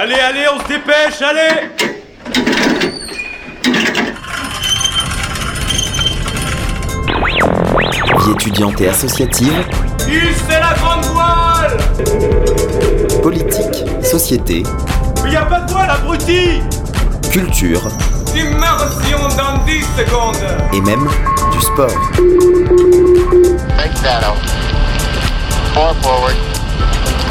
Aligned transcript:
Allez, 0.00 0.14
allez, 0.14 0.44
on 0.54 0.60
se 0.60 0.68
dépêche, 0.68 1.20
allez 1.22 1.70
Vie 8.16 8.30
étudiante 8.30 8.80
et 8.80 8.88
associative, 8.90 9.64
c'est 9.98 10.60
la 10.60 10.74
grande 10.74 11.04
voile 11.06 11.76
politique, 13.24 13.84
société, 14.04 14.62
Mais 15.24 15.32
y 15.32 15.36
a 15.36 15.44
pas 15.46 15.62
de 15.62 15.72
voile, 15.72 15.90
abruti 15.90 16.60
culture 17.32 17.82
Immersion 18.36 19.18
dans 19.36 19.64
10 19.66 19.84
secondes 19.96 20.36
et 20.74 20.80
même 20.80 21.08
du 21.50 21.60
sport. 21.60 21.90
Four 23.74 23.96
forward. 23.96 24.38
Four 25.74 25.94
forward. 26.02 26.47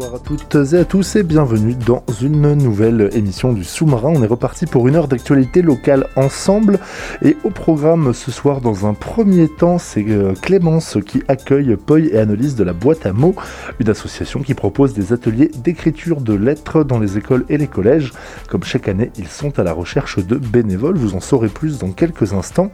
Bonsoir 0.00 0.14
à 0.14 0.24
toutes 0.24 0.72
et 0.72 0.78
à 0.78 0.84
tous 0.86 1.16
et 1.16 1.22
bienvenue 1.22 1.74
dans 1.74 2.02
une 2.22 2.54
nouvelle 2.54 3.10
émission 3.12 3.52
du 3.52 3.64
sous-marin. 3.64 4.14
On 4.16 4.22
est 4.22 4.26
reparti 4.26 4.64
pour 4.64 4.88
une 4.88 4.96
heure 4.96 5.08
d'actualité 5.08 5.60
locale 5.60 6.06
ensemble 6.16 6.78
et 7.20 7.36
au 7.44 7.50
programme 7.50 8.14
ce 8.14 8.30
soir 8.30 8.62
dans 8.62 8.86
un 8.86 8.94
premier 8.94 9.46
temps 9.46 9.76
c'est 9.76 10.06
euh, 10.08 10.32
Clémence 10.40 10.96
qui 11.04 11.22
accueille 11.28 11.76
Poy 11.76 12.06
et 12.14 12.16
Annelise 12.16 12.54
de 12.54 12.64
la 12.64 12.72
boîte 12.72 13.04
à 13.04 13.12
mots, 13.12 13.34
une 13.78 13.90
association 13.90 14.40
qui 14.40 14.54
propose 14.54 14.94
des 14.94 15.12
ateliers 15.12 15.50
d'écriture 15.62 16.22
de 16.22 16.32
lettres 16.32 16.82
dans 16.82 16.98
les 16.98 17.18
écoles 17.18 17.44
et 17.50 17.58
les 17.58 17.66
collèges. 17.66 18.14
Comme 18.48 18.64
chaque 18.64 18.88
année 18.88 19.10
ils 19.18 19.28
sont 19.28 19.58
à 19.58 19.64
la 19.64 19.74
recherche 19.74 20.18
de 20.18 20.36
bénévoles, 20.36 20.96
vous 20.96 21.14
en 21.14 21.20
saurez 21.20 21.48
plus 21.48 21.78
dans 21.78 21.90
quelques 21.90 22.32
instants. 22.32 22.70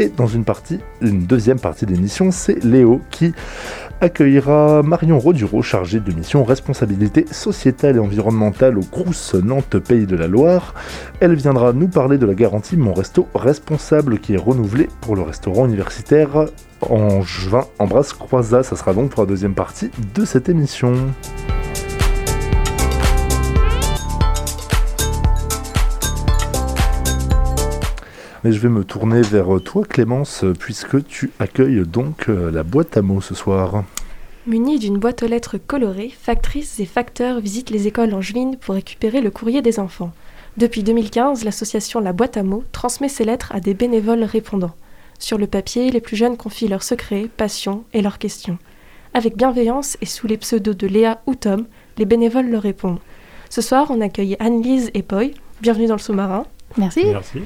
Et 0.00 0.08
dans 0.08 0.26
une 0.26 0.44
partie, 0.44 0.80
une 1.00 1.24
deuxième 1.24 1.60
partie 1.60 1.86
d'émission 1.86 2.32
c'est 2.32 2.64
Léo 2.64 3.00
qui 3.12 3.32
accueillera 4.00 4.82
Marion 4.82 5.18
Roduro, 5.18 5.62
chargée 5.62 6.00
de 6.00 6.12
mission 6.12 6.42
responsabilité 6.64 7.26
sociétale 7.30 7.96
et 7.96 7.98
environnementale 7.98 8.78
au 8.78 8.80
Crous 8.80 9.34
Nantes 9.34 9.78
Pays 9.78 10.06
de 10.06 10.16
la 10.16 10.28
Loire. 10.28 10.72
Elle 11.20 11.34
viendra 11.34 11.74
nous 11.74 11.88
parler 11.88 12.16
de 12.16 12.24
la 12.24 12.32
garantie 12.32 12.78
Mon 12.78 12.94
Resto 12.94 13.28
Responsable 13.34 14.18
qui 14.18 14.32
est 14.32 14.38
renouvelée 14.38 14.88
pour 15.02 15.14
le 15.14 15.20
restaurant 15.20 15.66
universitaire 15.66 16.46
en 16.80 17.20
juin 17.20 17.66
Embrasse 17.78 18.14
Croisa. 18.14 18.62
Ça 18.62 18.76
sera 18.76 18.94
donc 18.94 19.10
pour 19.10 19.24
la 19.24 19.28
deuxième 19.28 19.52
partie 19.52 19.90
de 20.14 20.24
cette 20.24 20.48
émission. 20.48 20.94
Mais 28.42 28.52
je 28.52 28.58
vais 28.58 28.70
me 28.70 28.84
tourner 28.84 29.20
vers 29.20 29.48
toi 29.62 29.82
Clémence 29.86 30.46
puisque 30.58 31.06
tu 31.06 31.30
accueilles 31.38 31.86
donc 31.86 32.30
euh, 32.30 32.50
la 32.50 32.62
boîte 32.62 32.96
à 32.96 33.02
mots 33.02 33.20
ce 33.20 33.34
soir. 33.34 33.84
Munis 34.46 34.78
d'une 34.78 34.98
boîte 34.98 35.22
aux 35.22 35.26
lettres 35.26 35.56
colorée, 35.56 36.10
factrices 36.10 36.78
et 36.78 36.84
facteurs 36.84 37.40
visitent 37.40 37.70
les 37.70 37.86
écoles 37.86 38.12
angevines 38.12 38.58
pour 38.58 38.74
récupérer 38.74 39.22
le 39.22 39.30
courrier 39.30 39.62
des 39.62 39.80
enfants. 39.80 40.12
Depuis 40.58 40.82
2015, 40.82 41.44
l'association 41.44 41.98
La 41.98 42.12
Boîte 42.12 42.36
à 42.36 42.42
mots 42.42 42.62
transmet 42.70 43.08
ses 43.08 43.24
lettres 43.24 43.52
à 43.54 43.60
des 43.60 43.72
bénévoles 43.72 44.22
répondants. 44.22 44.74
Sur 45.18 45.38
le 45.38 45.46
papier, 45.46 45.90
les 45.90 46.02
plus 46.02 46.16
jeunes 46.16 46.36
confient 46.36 46.68
leurs 46.68 46.82
secrets, 46.82 47.30
passions 47.34 47.84
et 47.94 48.02
leurs 48.02 48.18
questions. 48.18 48.58
Avec 49.14 49.34
bienveillance 49.34 49.96
et 50.02 50.06
sous 50.06 50.26
les 50.26 50.36
pseudos 50.36 50.76
de 50.76 50.86
Léa 50.86 51.22
ou 51.26 51.34
Tom, 51.34 51.66
les 51.96 52.04
bénévoles 52.04 52.50
leur 52.50 52.62
répondent. 52.62 53.00
Ce 53.48 53.62
soir, 53.62 53.86
on 53.88 54.02
accueille 54.02 54.36
Anne-Lise 54.40 54.90
et 54.92 55.02
Poy. 55.02 55.32
Bienvenue 55.62 55.86
dans 55.86 55.94
le 55.94 56.00
sous-marin. 56.00 56.44
Merci. 56.76 57.06
Merci. 57.06 57.38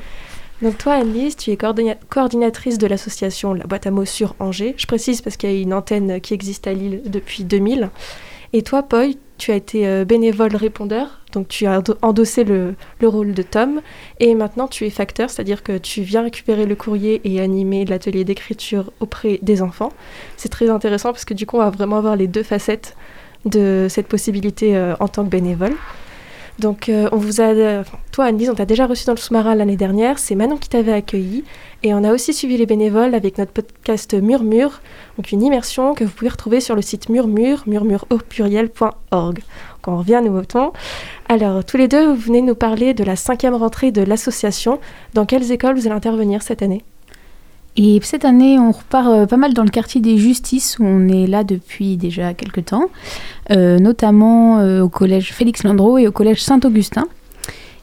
Donc 0.60 0.76
toi, 0.76 0.94
Anne-Lise, 0.94 1.36
tu 1.36 1.52
es 1.52 1.56
coordinatrice 2.08 2.78
de 2.78 2.86
l'association 2.88 3.54
La 3.54 3.64
Boîte 3.66 3.86
à 3.86 3.90
mots 3.92 4.04
sur 4.04 4.34
Angers. 4.40 4.74
Je 4.76 4.86
précise 4.86 5.20
parce 5.22 5.36
qu'il 5.36 5.50
y 5.52 5.56
a 5.56 5.60
une 5.60 5.72
antenne 5.72 6.20
qui 6.20 6.34
existe 6.34 6.66
à 6.66 6.72
Lille 6.72 7.02
depuis 7.06 7.44
2000. 7.44 7.90
Et 8.52 8.62
toi, 8.62 8.82
Poy, 8.82 9.18
tu 9.36 9.52
as 9.52 9.54
été 9.54 9.86
euh, 9.86 10.04
bénévole 10.04 10.56
répondeur, 10.56 11.20
donc 11.32 11.46
tu 11.48 11.66
as 11.66 11.78
endo- 11.78 11.96
endossé 12.02 12.42
le, 12.42 12.74
le 13.00 13.06
rôle 13.08 13.34
de 13.34 13.42
Tom. 13.42 13.82
Et 14.18 14.34
maintenant, 14.34 14.66
tu 14.66 14.84
es 14.84 14.90
facteur, 14.90 15.30
c'est-à-dire 15.30 15.62
que 15.62 15.78
tu 15.78 16.00
viens 16.00 16.22
récupérer 16.22 16.64
le 16.66 16.74
courrier 16.74 17.20
et 17.24 17.40
animer 17.40 17.84
l'atelier 17.84 18.24
d'écriture 18.24 18.90
auprès 19.00 19.38
des 19.42 19.62
enfants. 19.62 19.92
C'est 20.36 20.48
très 20.48 20.70
intéressant 20.70 21.12
parce 21.12 21.24
que 21.26 21.34
du 21.34 21.46
coup, 21.46 21.56
on 21.56 21.60
va 21.60 21.70
vraiment 21.70 21.98
avoir 21.98 22.16
les 22.16 22.26
deux 22.26 22.42
facettes 22.42 22.96
de 23.44 23.86
cette 23.88 24.08
possibilité 24.08 24.76
euh, 24.76 24.94
en 24.98 25.06
tant 25.06 25.24
que 25.24 25.30
bénévole. 25.30 25.74
Donc, 26.58 26.88
euh, 26.88 27.08
on 27.12 27.16
vous 27.16 27.40
a, 27.40 27.44
euh, 27.44 27.84
toi, 28.10 28.24
Annelise, 28.24 28.50
on 28.50 28.54
t'a 28.54 28.66
déjà 28.66 28.86
reçu 28.86 29.06
dans 29.06 29.12
le 29.12 29.18
sous-marin 29.18 29.54
l'année 29.54 29.76
dernière. 29.76 30.18
C'est 30.18 30.34
Manon 30.34 30.56
qui 30.56 30.68
t'avait 30.68 30.92
accueilli. 30.92 31.44
Et 31.84 31.94
on 31.94 32.02
a 32.02 32.12
aussi 32.12 32.34
suivi 32.34 32.56
les 32.56 32.66
bénévoles 32.66 33.14
avec 33.14 33.38
notre 33.38 33.52
podcast 33.52 34.12
Murmure, 34.14 34.80
donc 35.16 35.30
une 35.30 35.42
immersion 35.42 35.94
que 35.94 36.02
vous 36.02 36.10
pouvez 36.10 36.28
retrouver 36.28 36.60
sur 36.60 36.74
le 36.74 36.82
site 36.82 37.08
murmure, 37.08 37.62
murmure 37.68 38.04
au 38.10 38.18
on 39.86 39.96
revient 39.96 40.16
à 40.16 40.20
nos. 40.20 40.42
Alors, 41.28 41.64
tous 41.64 41.76
les 41.76 41.86
deux, 41.86 42.08
vous 42.08 42.20
venez 42.20 42.42
nous 42.42 42.56
parler 42.56 42.94
de 42.94 43.04
la 43.04 43.14
cinquième 43.14 43.54
rentrée 43.54 43.92
de 43.92 44.02
l'association. 44.02 44.80
Dans 45.14 45.24
quelles 45.24 45.52
écoles 45.52 45.76
vous 45.76 45.86
allez 45.86 45.96
intervenir 45.96 46.42
cette 46.42 46.62
année? 46.62 46.82
Et 47.80 48.00
cette 48.02 48.24
année, 48.24 48.58
on 48.58 48.72
repart 48.72 49.06
euh, 49.06 49.26
pas 49.26 49.36
mal 49.36 49.54
dans 49.54 49.62
le 49.62 49.70
quartier 49.70 50.00
des 50.00 50.18
Justices, 50.18 50.80
où 50.80 50.84
on 50.84 51.06
est 51.06 51.28
là 51.28 51.44
depuis 51.44 51.96
déjà 51.96 52.34
quelques 52.34 52.64
temps, 52.64 52.86
euh, 53.52 53.78
notamment 53.78 54.58
euh, 54.58 54.82
au 54.82 54.88
collège 54.88 55.32
Félix 55.32 55.62
Landreau 55.62 55.96
et 55.96 56.08
au 56.08 56.12
collège 56.12 56.42
Saint-Augustin. 56.42 57.06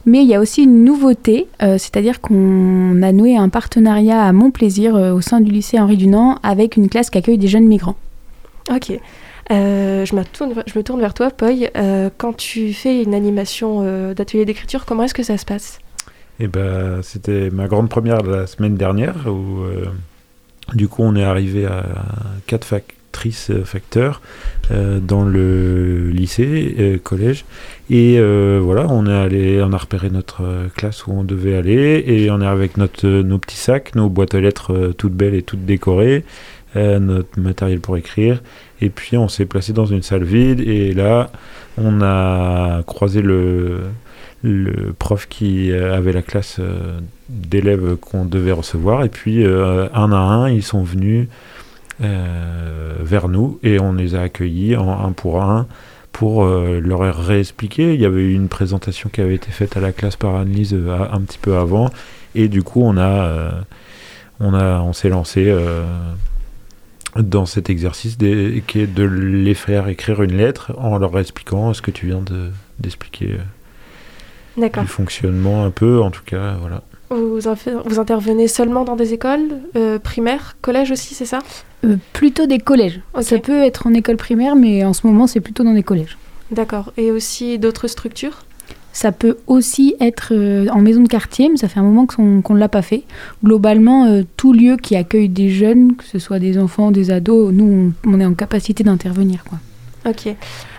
Mais 0.04 0.20
il 0.20 0.28
y 0.28 0.34
a 0.34 0.40
aussi 0.40 0.62
une 0.62 0.84
nouveauté, 0.84 1.48
c'est-à-dire 1.58 2.20
qu'on 2.20 3.02
a 3.02 3.10
noué 3.10 3.36
un 3.36 3.48
partenariat 3.48 4.22
à 4.22 4.32
mon 4.32 4.52
plaisir 4.52 4.94
au 4.94 5.20
sein 5.20 5.40
du 5.40 5.50
lycée 5.50 5.80
Henri 5.80 5.96
Dunant 5.96 6.38
avec 6.44 6.76
une 6.76 6.88
classe 6.88 7.10
qui 7.10 7.18
accueille 7.18 7.38
des 7.38 7.48
jeunes 7.48 7.66
migrants. 7.66 7.96
Ok. 8.70 8.92
Je, 9.50 10.14
me 10.14 10.22
tourne, 10.82 11.00
vers 11.00 11.12
toi, 11.12 11.30
Poy. 11.30 11.68
Quand 12.18 12.36
tu 12.36 12.72
fais 12.72 13.02
une 13.02 13.14
animation 13.14 14.12
d'atelier 14.12 14.44
d'écriture, 14.44 14.86
comment 14.86 15.02
est-ce 15.02 15.14
que 15.14 15.24
ça 15.24 15.38
se 15.38 15.44
passe? 15.44 15.80
Et 16.38 16.48
ben, 16.48 17.00
c'était 17.02 17.50
ma 17.50 17.66
grande 17.66 17.88
première 17.88 18.22
la 18.22 18.46
semaine 18.46 18.76
dernière 18.76 19.26
où 19.26 19.62
euh, 19.62 19.86
du 20.74 20.86
coup 20.86 21.02
on 21.02 21.16
est 21.16 21.24
arrivé 21.24 21.64
à 21.64 21.84
quatre 22.46 22.66
factrices 22.66 23.50
euh, 23.50 23.64
facteurs 23.64 24.20
euh, 24.70 25.00
dans 25.00 25.24
le 25.24 26.10
lycée, 26.10 27.00
collège. 27.02 27.46
Et 27.88 28.20
voilà 28.60 28.86
on 28.90 29.06
est 29.06 29.14
allé, 29.14 29.62
on 29.62 29.72
a 29.72 29.78
repéré 29.78 30.10
notre 30.10 30.68
classe 30.76 31.06
où 31.06 31.12
on 31.12 31.24
devait 31.24 31.56
aller 31.56 32.04
et 32.06 32.30
on 32.30 32.42
est 32.42 32.46
avec 32.46 32.76
notre 32.76 33.06
nos 33.06 33.38
petits 33.38 33.56
sacs, 33.56 33.94
nos 33.94 34.10
boîtes 34.10 34.34
aux 34.34 34.40
lettres 34.40 34.92
toutes 34.98 35.14
belles 35.14 35.34
et 35.34 35.42
toutes 35.42 35.64
décorées, 35.64 36.24
notre 36.74 37.40
matériel 37.40 37.80
pour 37.80 37.96
écrire. 37.96 38.42
Et 38.82 38.90
puis 38.90 39.16
on 39.16 39.28
s'est 39.28 39.46
placé 39.46 39.72
dans 39.72 39.86
une 39.86 40.02
salle 40.02 40.24
vide 40.24 40.60
et 40.60 40.92
là 40.92 41.30
on 41.78 42.02
a 42.02 42.82
croisé 42.82 43.22
le 43.22 43.80
le 44.46 44.92
prof 44.92 45.26
qui 45.28 45.70
euh, 45.72 45.94
avait 45.96 46.12
la 46.12 46.22
classe 46.22 46.56
euh, 46.60 46.98
d'élèves 47.28 47.96
qu'on 47.96 48.24
devait 48.24 48.52
recevoir. 48.52 49.04
Et 49.04 49.08
puis, 49.08 49.44
euh, 49.44 49.88
un 49.92 50.12
à 50.12 50.16
un, 50.16 50.48
ils 50.48 50.62
sont 50.62 50.82
venus 50.82 51.28
vers 51.98 53.28
nous 53.28 53.58
et 53.62 53.80
on 53.80 53.94
les 53.94 54.14
a 54.14 54.20
accueillis 54.20 54.76
en 54.76 55.06
un 55.06 55.12
pour 55.12 55.42
un 55.42 55.66
pour 56.12 56.44
leur 56.44 57.16
réexpliquer. 57.24 57.94
Il 57.94 58.00
y 58.00 58.04
avait 58.04 58.20
eu 58.20 58.34
une 58.34 58.48
présentation 58.48 59.08
qui 59.10 59.22
avait 59.22 59.34
été 59.34 59.50
faite 59.50 59.78
à 59.78 59.80
la 59.80 59.92
classe 59.92 60.16
par 60.16 60.36
Annelise 60.36 60.74
un 60.74 61.20
petit 61.22 61.38
peu 61.38 61.56
avant. 61.56 61.90
Et 62.34 62.48
du 62.48 62.62
coup, 62.62 62.82
on 62.82 62.98
a, 62.98 63.50
on 64.40 64.52
a, 64.52 64.80
on 64.82 64.92
s'est 64.92 65.08
lancé 65.08 65.50
dans 67.18 67.46
cet 67.46 67.70
exercice 67.70 68.18
qui 68.66 68.80
est 68.80 68.94
de 68.94 69.04
les 69.04 69.54
faire 69.54 69.88
écrire 69.88 70.22
une 70.22 70.36
lettre 70.36 70.72
en 70.76 70.98
leur 70.98 71.18
expliquant 71.18 71.72
ce 71.72 71.80
que 71.80 71.90
tu 71.90 72.06
viens 72.06 72.20
de- 72.20 72.50
d'expliquer. 72.78 73.38
D'accord. 74.56 74.84
du 74.84 74.88
fonctionnement 74.88 75.64
un 75.64 75.70
peu, 75.70 76.00
en 76.00 76.10
tout 76.10 76.24
cas, 76.24 76.56
voilà. 76.60 76.82
Vous, 77.08 77.46
intervenez 78.00 78.48
seulement 78.48 78.84
dans 78.84 78.96
des 78.96 79.12
écoles 79.12 79.60
euh, 79.76 79.98
primaires, 80.00 80.56
collèges 80.60 80.90
aussi, 80.90 81.14
c'est 81.14 81.26
ça? 81.26 81.38
Euh, 81.84 81.96
plutôt 82.12 82.46
des 82.46 82.58
collèges. 82.58 83.00
Ça 83.20 83.38
peut 83.38 83.62
être 83.62 83.86
en 83.86 83.94
école 83.94 84.16
primaire, 84.16 84.56
mais 84.56 84.84
en 84.84 84.92
ce 84.92 85.06
moment, 85.06 85.28
c'est 85.28 85.40
plutôt 85.40 85.62
dans 85.62 85.74
des 85.74 85.84
collèges. 85.84 86.18
D'accord. 86.50 86.92
Et 86.96 87.12
aussi 87.12 87.58
d'autres 87.58 87.86
structures? 87.86 88.44
Ça 88.92 89.12
peut 89.12 89.36
aussi 89.46 89.94
être 90.00 90.32
euh, 90.32 90.68
en 90.68 90.80
maison 90.80 91.02
de 91.02 91.08
quartier, 91.08 91.50
mais 91.50 91.58
ça 91.58 91.68
fait 91.68 91.78
un 91.78 91.82
moment 91.82 92.06
qu'on 92.06 92.40
qu'on 92.40 92.54
ne 92.54 92.58
l'a 92.58 92.70
pas 92.70 92.82
fait. 92.82 93.02
Globalement, 93.44 94.06
euh, 94.06 94.22
tout 94.38 94.54
lieu 94.54 94.76
qui 94.76 94.96
accueille 94.96 95.28
des 95.28 95.50
jeunes, 95.50 95.96
que 95.96 96.04
ce 96.04 96.18
soit 96.18 96.38
des 96.38 96.56
enfants, 96.58 96.90
des 96.90 97.10
ados, 97.10 97.52
nous, 97.52 97.92
on, 98.04 98.10
on 98.10 98.20
est 98.20 98.24
en 98.24 98.32
capacité 98.32 98.84
d'intervenir. 98.84 99.44
quoi. 99.44 99.58
Ok. 100.06 100.28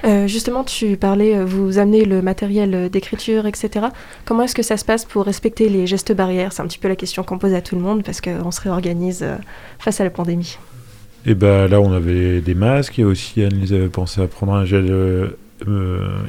Euh, 0.06 0.26
justement, 0.28 0.64
tu 0.64 0.96
parlais, 0.96 1.36
euh, 1.36 1.44
vous 1.44 1.80
amenez 1.80 2.06
le 2.06 2.22
matériel 2.22 2.74
euh, 2.74 2.90
d'écriture, 2.90 3.46
etc. 3.46 3.88
Comment 4.24 4.44
est-ce 4.44 4.56
que 4.56 4.64
ça 4.64 4.78
se 4.78 4.86
passe 4.86 5.04
pour 5.04 5.26
respecter 5.26 5.68
les 5.68 5.86
gestes 5.86 6.14
barrières? 6.14 6.54
C'est 6.54 6.62
un 6.62 6.68
petit 6.68 6.80
peu 6.80 6.88
la 6.88 6.96
question 6.96 7.24
qu'on 7.24 7.38
pose 7.38 7.54
à 7.54 7.62
tout 7.62 7.76
le 7.76 7.82
monde 7.82 8.04
parce 8.04 8.22
qu'on 8.22 8.52
se 8.52 8.62
réorganise 8.62 9.26
face 9.80 10.00
à 10.00 10.06
la 10.06 10.12
pandémie. 10.12 10.58
Et 11.26 11.36
ben 11.36 11.68
là, 11.68 11.82
on 11.82 11.92
avait 11.92 12.40
des 12.40 12.56
masques 12.56 13.00
et 13.00 13.04
aussi 13.04 13.44
Annelise 13.44 13.74
avait 13.74 13.90
pensé 13.90 14.22
à 14.22 14.28
prendre 14.28 14.54
un 14.54 14.64
gel 14.64 14.90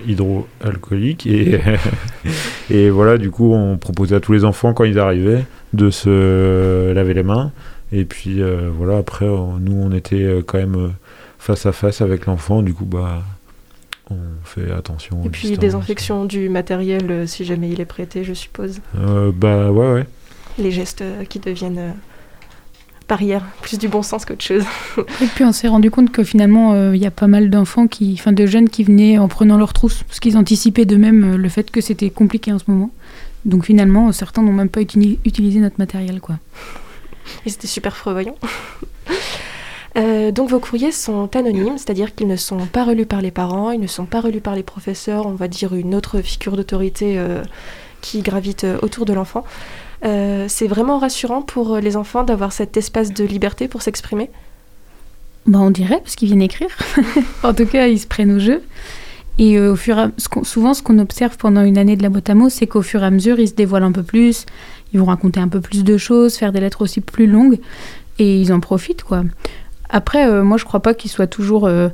hydroalcoolique 0.09 1.27
et, 2.71 2.91
voilà, 2.91 3.17
du 3.17 3.31
coup, 3.31 3.53
on 3.53 3.77
proposait 3.77 4.17
à 4.17 4.21
tous 4.21 4.33
les 4.33 4.45
enfants, 4.45 4.75
quand 4.75 4.85
ils 4.85 4.99
arrivaient, 4.99 5.45
de 5.73 5.91
se 5.91 6.93
laver 6.93 7.15
les 7.15 7.23
mains. 7.23 7.53
Et 7.93 8.05
puis, 8.05 8.41
voilà, 8.77 8.99
après, 8.99 9.27
nous, 9.27 9.81
on 9.81 9.93
était 9.93 10.43
quand 10.45 10.59
même 10.59 10.95
face 11.39 11.67
à 11.67 11.73
face 11.73 12.01
avec 12.01 12.27
l'enfant. 12.27 12.63
Du 12.63 12.75
coup, 12.75 12.85
bah, 12.85 13.23
on 14.11 14.17
fait 14.45 14.71
attention. 14.71 15.23
Et 15.25 15.29
puis 15.31 15.57
désinfection 15.57 16.25
du 16.25 16.49
matériel 16.49 17.11
euh, 17.11 17.27
si 17.27 17.45
jamais 17.45 17.71
il 17.71 17.81
est 17.81 17.85
prêté, 17.87 18.25
je 18.25 18.35
suppose. 18.35 18.81
Euh, 18.97 19.33
bah, 19.35 19.71
ouais, 19.71 19.93
ouais. 19.93 20.07
Les 20.59 20.71
gestes 20.71 21.03
euh, 21.03 21.25
qui 21.25 21.39
deviennent 21.39 21.79
euh, 21.79 21.91
barrières, 23.09 23.45
plus 23.63 23.79
du 23.79 23.89
bon 23.89 24.03
sens 24.03 24.25
qu'autre 24.25 24.45
chose. 24.45 24.65
Et 24.99 25.27
puis 25.35 25.45
on 25.45 25.53
s'est 25.53 25.69
rendu 25.69 25.91
compte 25.91 26.11
que 26.11 26.25
finalement, 26.25 26.73
euh, 26.73 26.97
il 26.97 27.01
y 27.03 27.07
a 27.07 27.11
pas 27.11 27.27
mal 27.27 27.49
d'enfants, 27.49 27.87
qui, 27.87 28.15
enfin 28.19 28.33
de 28.33 28.45
jeunes 28.45 28.69
qui 28.69 28.85
venaient 28.85 29.19
en 29.19 29.29
prenant 29.29 29.57
leur 29.57 29.73
trousse, 29.73 30.03
parce 30.03 30.21
qu'ils 30.21 30.37
anticipaient 30.37 30.85
d'eux-mêmes 30.85 31.35
euh, 31.35 31.37
le 31.37 31.49
fait 31.49 31.71
que 31.71 31.81
c'était 31.81 32.11
compliqué 32.11 32.53
en 32.53 32.59
ce 32.59 32.65
moment. 32.67 32.91
Donc 33.45 33.65
finalement, 33.65 34.11
certains 34.13 34.43
n'ont 34.43 34.53
même 34.53 34.69
pas 34.69 34.81
utili- 34.81 35.19
utilisé 35.25 35.61
notre 35.61 35.77
matériel, 35.79 36.21
quoi. 36.21 36.39
Et 37.47 37.51
c'était 37.51 37.67
super 37.69 37.95
prévoyant. 37.95 38.35
Euh, 39.97 40.31
donc 40.31 40.51
vos 40.51 40.59
courriers 40.59 40.93
sont 40.93 41.35
anonymes, 41.35 41.79
c'est-à-dire 41.79 42.15
qu'ils 42.15 42.29
ne 42.29 42.37
sont 42.37 42.67
pas 42.67 42.85
relus 42.85 43.07
par 43.07 43.23
les 43.23 43.31
parents, 43.31 43.71
ils 43.71 43.81
ne 43.81 43.87
sont 43.87 44.07
pas 44.07 44.21
relus 44.21 44.41
par 44.41 44.55
les 44.55 44.63
professeurs, 44.63 45.27
on 45.27 45.35
va 45.35 45.49
dire 45.49 45.75
une 45.75 45.95
autre 45.95 46.21
figure 46.21 46.57
d'autorité 46.57 47.19
euh, 47.19 47.43
qui 48.01 48.23
gravite 48.23 48.65
euh, 48.65 48.79
autour 48.83 49.05
de 49.05 49.13
l'enfant. 49.13 49.45
C'est 50.01 50.69
vraiment 50.69 50.99
rassurant 50.99 51.43
pour 51.43 51.79
les 51.79 51.97
enfants 51.97 52.23
d'avoir 52.23 52.53
cet 52.53 52.77
espace 52.77 53.13
de 53.13 53.25
liberté 53.25 53.67
pour 53.67 53.83
s'exprimer. 53.83 54.31
Bah, 55.47 55.59
on 55.59 55.73
dirait, 55.73 55.99
parce 55.99 56.15
qu'ils 56.15 56.29
viennent 56.29 56.43
écrire. 56.43 56.71
en 57.43 57.53
tout 57.53 57.67
cas, 57.67 57.89
ils 57.89 57.99
se 57.99 58.07
prennent 58.07 58.37
au 58.37 58.39
jeu. 58.39 58.63
Et 59.39 59.59
au 59.59 59.75
fur 59.75 60.11
souvent, 60.45 60.73
ce 60.73 60.83
qu'on 60.85 61.01
observe 61.01 61.37
pendant 61.37 61.65
une 61.65 61.79
année 61.79 61.97
de 61.97 62.03
la 62.05 62.11
boîte 62.11 62.31
c'est 62.51 62.69
qu'au 62.69 62.83
fur 62.83 63.03
et 63.03 63.07
à 63.07 63.11
mesure, 63.11 63.41
ils 63.41 63.49
se 63.49 63.55
dévoilent 63.55 63.83
un 63.83 63.93
peu 63.93 64.05
plus, 64.05 64.47
ils 64.93 65.01
vont 65.01 65.07
raconter 65.07 65.41
un 65.41 65.49
peu 65.49 65.61
plus 65.61 65.83
de 65.83 65.97
choses, 65.97 66.37
faire 66.37 66.53
des 66.53 66.61
lettres 66.61 66.83
aussi 66.83 67.01
plus 67.01 67.27
longues, 67.27 67.59
et 68.21 68.41
ils 68.41 68.53
en 68.53 68.61
profitent, 68.61 69.03
quoi. 69.03 69.25
Après, 69.91 70.27
euh, 70.27 70.43
moi, 70.43 70.57
je 70.57 70.65
crois 70.65 70.81
pas 70.81 70.95
qu'ils 70.95 71.11
soient 71.11 71.27
toujours 71.27 71.67
euh, 71.67 71.89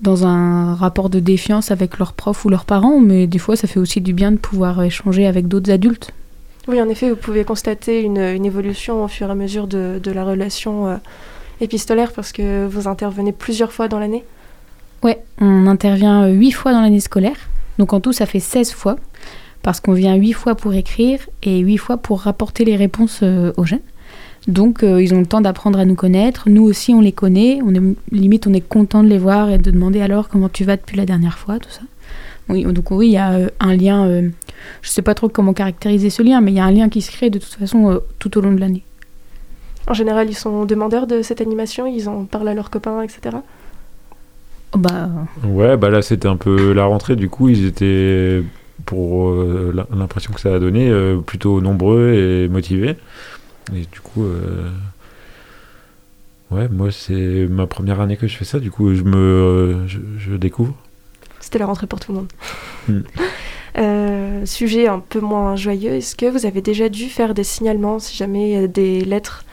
dans 0.00 0.26
un 0.26 0.74
rapport 0.74 1.10
de 1.10 1.20
défiance 1.20 1.70
avec 1.70 1.98
leurs 1.98 2.12
profs 2.12 2.44
ou 2.44 2.48
leurs 2.48 2.64
parents, 2.64 3.00
mais 3.00 3.26
des 3.26 3.38
fois, 3.38 3.56
ça 3.56 3.68
fait 3.68 3.78
aussi 3.78 4.00
du 4.00 4.12
bien 4.12 4.32
de 4.32 4.36
pouvoir 4.36 4.82
échanger 4.82 5.26
avec 5.26 5.48
d'autres 5.48 5.70
adultes. 5.70 6.12
Oui, 6.68 6.82
en 6.82 6.88
effet, 6.88 7.08
vous 7.08 7.16
pouvez 7.16 7.44
constater 7.44 8.02
une, 8.02 8.18
une 8.18 8.44
évolution 8.44 9.04
au 9.04 9.08
fur 9.08 9.28
et 9.28 9.30
à 9.30 9.34
mesure 9.36 9.68
de, 9.68 10.00
de 10.02 10.10
la 10.10 10.24
relation 10.24 10.88
euh, 10.88 10.96
épistolaire 11.60 12.12
parce 12.12 12.32
que 12.32 12.66
vous 12.66 12.88
intervenez 12.88 13.32
plusieurs 13.32 13.72
fois 13.72 13.86
dans 13.86 14.00
l'année. 14.00 14.24
Ouais, 15.04 15.22
on 15.40 15.68
intervient 15.68 16.26
huit 16.26 16.50
fois 16.50 16.72
dans 16.72 16.80
l'année 16.80 17.00
scolaire. 17.00 17.36
Donc 17.78 17.92
en 17.92 18.00
tout, 18.00 18.12
ça 18.12 18.26
fait 18.26 18.40
16 18.40 18.72
fois. 18.72 18.96
Parce 19.62 19.80
qu'on 19.80 19.92
vient 19.92 20.14
huit 20.14 20.32
fois 20.32 20.54
pour 20.54 20.74
écrire 20.74 21.20
et 21.42 21.58
huit 21.58 21.76
fois 21.76 21.96
pour 21.96 22.20
rapporter 22.20 22.64
les 22.64 22.76
réponses 22.76 23.22
aux 23.22 23.64
jeunes. 23.64 23.80
Donc 24.48 24.82
euh, 24.84 25.02
ils 25.02 25.12
ont 25.14 25.18
le 25.20 25.26
temps 25.26 25.40
d'apprendre 25.40 25.78
à 25.78 25.84
nous 25.84 25.96
connaître. 25.96 26.48
Nous 26.48 26.62
aussi, 26.62 26.92
on 26.94 27.00
les 27.00 27.12
connaît. 27.12 27.58
On 27.64 27.74
est, 27.74 27.80
limite, 28.12 28.46
on 28.46 28.52
est 28.54 28.60
content 28.60 29.02
de 29.02 29.08
les 29.08 29.18
voir 29.18 29.50
et 29.50 29.58
de 29.58 29.70
demander 29.70 30.00
alors 30.00 30.28
comment 30.28 30.48
tu 30.48 30.64
vas 30.64 30.76
depuis 30.76 30.96
la 30.96 31.04
dernière 31.06 31.38
fois, 31.38 31.58
tout 31.58 31.70
ça. 31.70 31.80
Oui, 32.48 32.62
donc 32.62 32.92
oui, 32.92 33.08
il 33.08 33.12
y 33.12 33.16
a 33.16 33.32
euh, 33.32 33.48
un 33.58 33.74
lien. 33.74 34.06
euh, 34.06 34.28
je 34.82 34.88
sais 34.88 35.02
pas 35.02 35.14
trop 35.14 35.28
comment 35.28 35.52
caractériser 35.52 36.10
ce 36.10 36.22
lien, 36.22 36.40
mais 36.40 36.52
il 36.52 36.56
y 36.56 36.60
a 36.60 36.64
un 36.64 36.70
lien 36.70 36.88
qui 36.88 37.02
se 37.02 37.10
crée 37.10 37.28
de 37.28 37.38
toute 37.40 37.54
façon 37.54 37.90
euh, 37.90 37.98
tout 38.20 38.38
au 38.38 38.40
long 38.40 38.52
de 38.52 38.60
l'année. 38.60 38.84
En 39.88 39.94
général, 39.94 40.28
ils 40.30 40.34
sont 40.36 40.64
demandeurs 40.64 41.06
de 41.08 41.22
cette 41.22 41.40
animation, 41.40 41.86
ils 41.86 42.08
en 42.08 42.24
parlent 42.24 42.48
à 42.48 42.54
leurs 42.54 42.70
copains, 42.70 43.02
etc. 43.02 43.36
Oh, 44.72 44.78
bah, 44.78 45.08
Ouais, 45.44 45.76
bah 45.76 45.90
là 45.90 46.02
c'était 46.02 46.28
un 46.28 46.36
peu 46.36 46.72
la 46.72 46.84
rentrée, 46.84 47.14
du 47.16 47.28
coup 47.28 47.48
ils 47.48 47.64
étaient, 47.66 48.42
pour 48.84 49.28
euh, 49.30 49.72
l'im- 49.74 49.86
l'impression 49.96 50.32
que 50.32 50.40
ça 50.40 50.54
a 50.54 50.58
donné, 50.58 50.88
euh, 50.90 51.18
plutôt 51.18 51.60
nombreux 51.60 52.12
et 52.14 52.48
motivés. 52.48 52.96
Et 53.74 53.86
du 53.90 54.00
coup, 54.00 54.24
euh, 54.24 54.70
ouais, 56.50 56.68
moi 56.68 56.90
c'est 56.90 57.46
ma 57.48 57.66
première 57.66 58.00
année 58.00 58.16
que 58.16 58.26
je 58.26 58.36
fais 58.36 58.44
ça, 58.44 58.60
du 58.60 58.70
coup 58.70 58.94
je 58.94 59.02
me 59.02 59.16
euh, 59.16 59.86
je, 59.88 59.98
je 60.18 60.34
découvre. 60.34 60.74
C'était 61.40 61.58
la 61.58 61.66
rentrée 61.66 61.86
pour 61.86 62.00
tout 62.00 62.12
le 62.12 62.18
monde. 62.18 62.28
Hmm. 62.88 63.00
Euh, 63.78 64.46
sujet 64.46 64.88
un 64.88 65.00
peu 65.00 65.20
moins 65.20 65.54
joyeux, 65.54 65.92
est-ce 65.92 66.16
que 66.16 66.24
vous 66.24 66.46
avez 66.46 66.62
déjà 66.62 66.88
dû 66.88 67.10
faire 67.10 67.34
des 67.34 67.44
signalements 67.44 67.98
si 67.98 68.16
jamais 68.16 68.50
il 68.50 68.52
y 68.54 68.64
a 68.64 68.66
des 68.66 69.04
lettres 69.04 69.44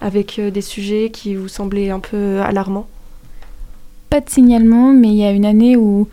avec 0.00 0.38
euh, 0.38 0.52
des 0.52 0.60
sujets 0.60 1.10
qui 1.10 1.34
vous 1.34 1.48
semblaient 1.48 1.90
un 1.90 1.98
peu 1.98 2.40
alarmants? 2.40 2.86
Pas 4.08 4.20
de 4.20 4.30
signalement, 4.30 4.92
mais 4.92 5.08
il 5.08 5.16
y 5.16 5.24
a 5.24 5.32
une 5.32 5.44
année 5.44 5.76
où 5.76 6.06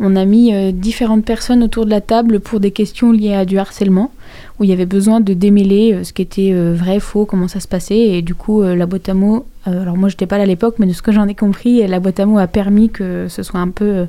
on 0.00 0.16
a 0.16 0.26
mis 0.26 0.52
euh, 0.52 0.70
différentes 0.70 1.24
personnes 1.24 1.62
autour 1.62 1.86
de 1.86 1.90
la 1.90 2.02
table 2.02 2.40
pour 2.40 2.60
des 2.60 2.72
questions 2.72 3.10
liées 3.10 3.34
à 3.34 3.46
du 3.46 3.58
harcèlement, 3.58 4.12
où 4.58 4.64
il 4.64 4.70
y 4.70 4.72
avait 4.72 4.86
besoin 4.86 5.20
de 5.20 5.34
démêler 5.34 5.92
euh, 5.94 6.04
ce 6.04 6.12
qui 6.12 6.22
était 6.22 6.50
euh, 6.52 6.74
vrai, 6.74 6.98
faux, 7.00 7.24
comment 7.26 7.48
ça 7.48 7.60
se 7.60 7.68
passait. 7.68 7.98
Et 7.98 8.22
du 8.22 8.34
coup, 8.34 8.62
euh, 8.62 8.74
la 8.74 8.86
boîte 8.86 9.08
à 9.08 9.14
mots, 9.14 9.46
alors 9.64 9.96
moi 9.96 10.08
j'étais 10.08 10.26
pas 10.26 10.36
là 10.38 10.44
à 10.44 10.46
l'époque, 10.46 10.76
mais 10.78 10.86
de 10.86 10.92
ce 10.92 11.02
que 11.02 11.12
j'en 11.12 11.28
ai 11.28 11.34
compris, 11.34 11.86
la 11.86 12.00
boîte 12.00 12.18
à 12.20 12.26
mots 12.26 12.38
a 12.38 12.46
permis 12.46 12.88
que 12.90 13.26
ce 13.28 13.42
soit 13.42 13.60
un 13.60 13.68
peu 13.68 14.06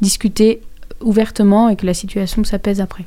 discuté 0.00 0.60
ouvertement 1.00 1.68
et 1.68 1.76
que 1.76 1.84
la 1.86 1.94
situation 1.94 2.42
s'apaise 2.44 2.80
après. 2.80 3.04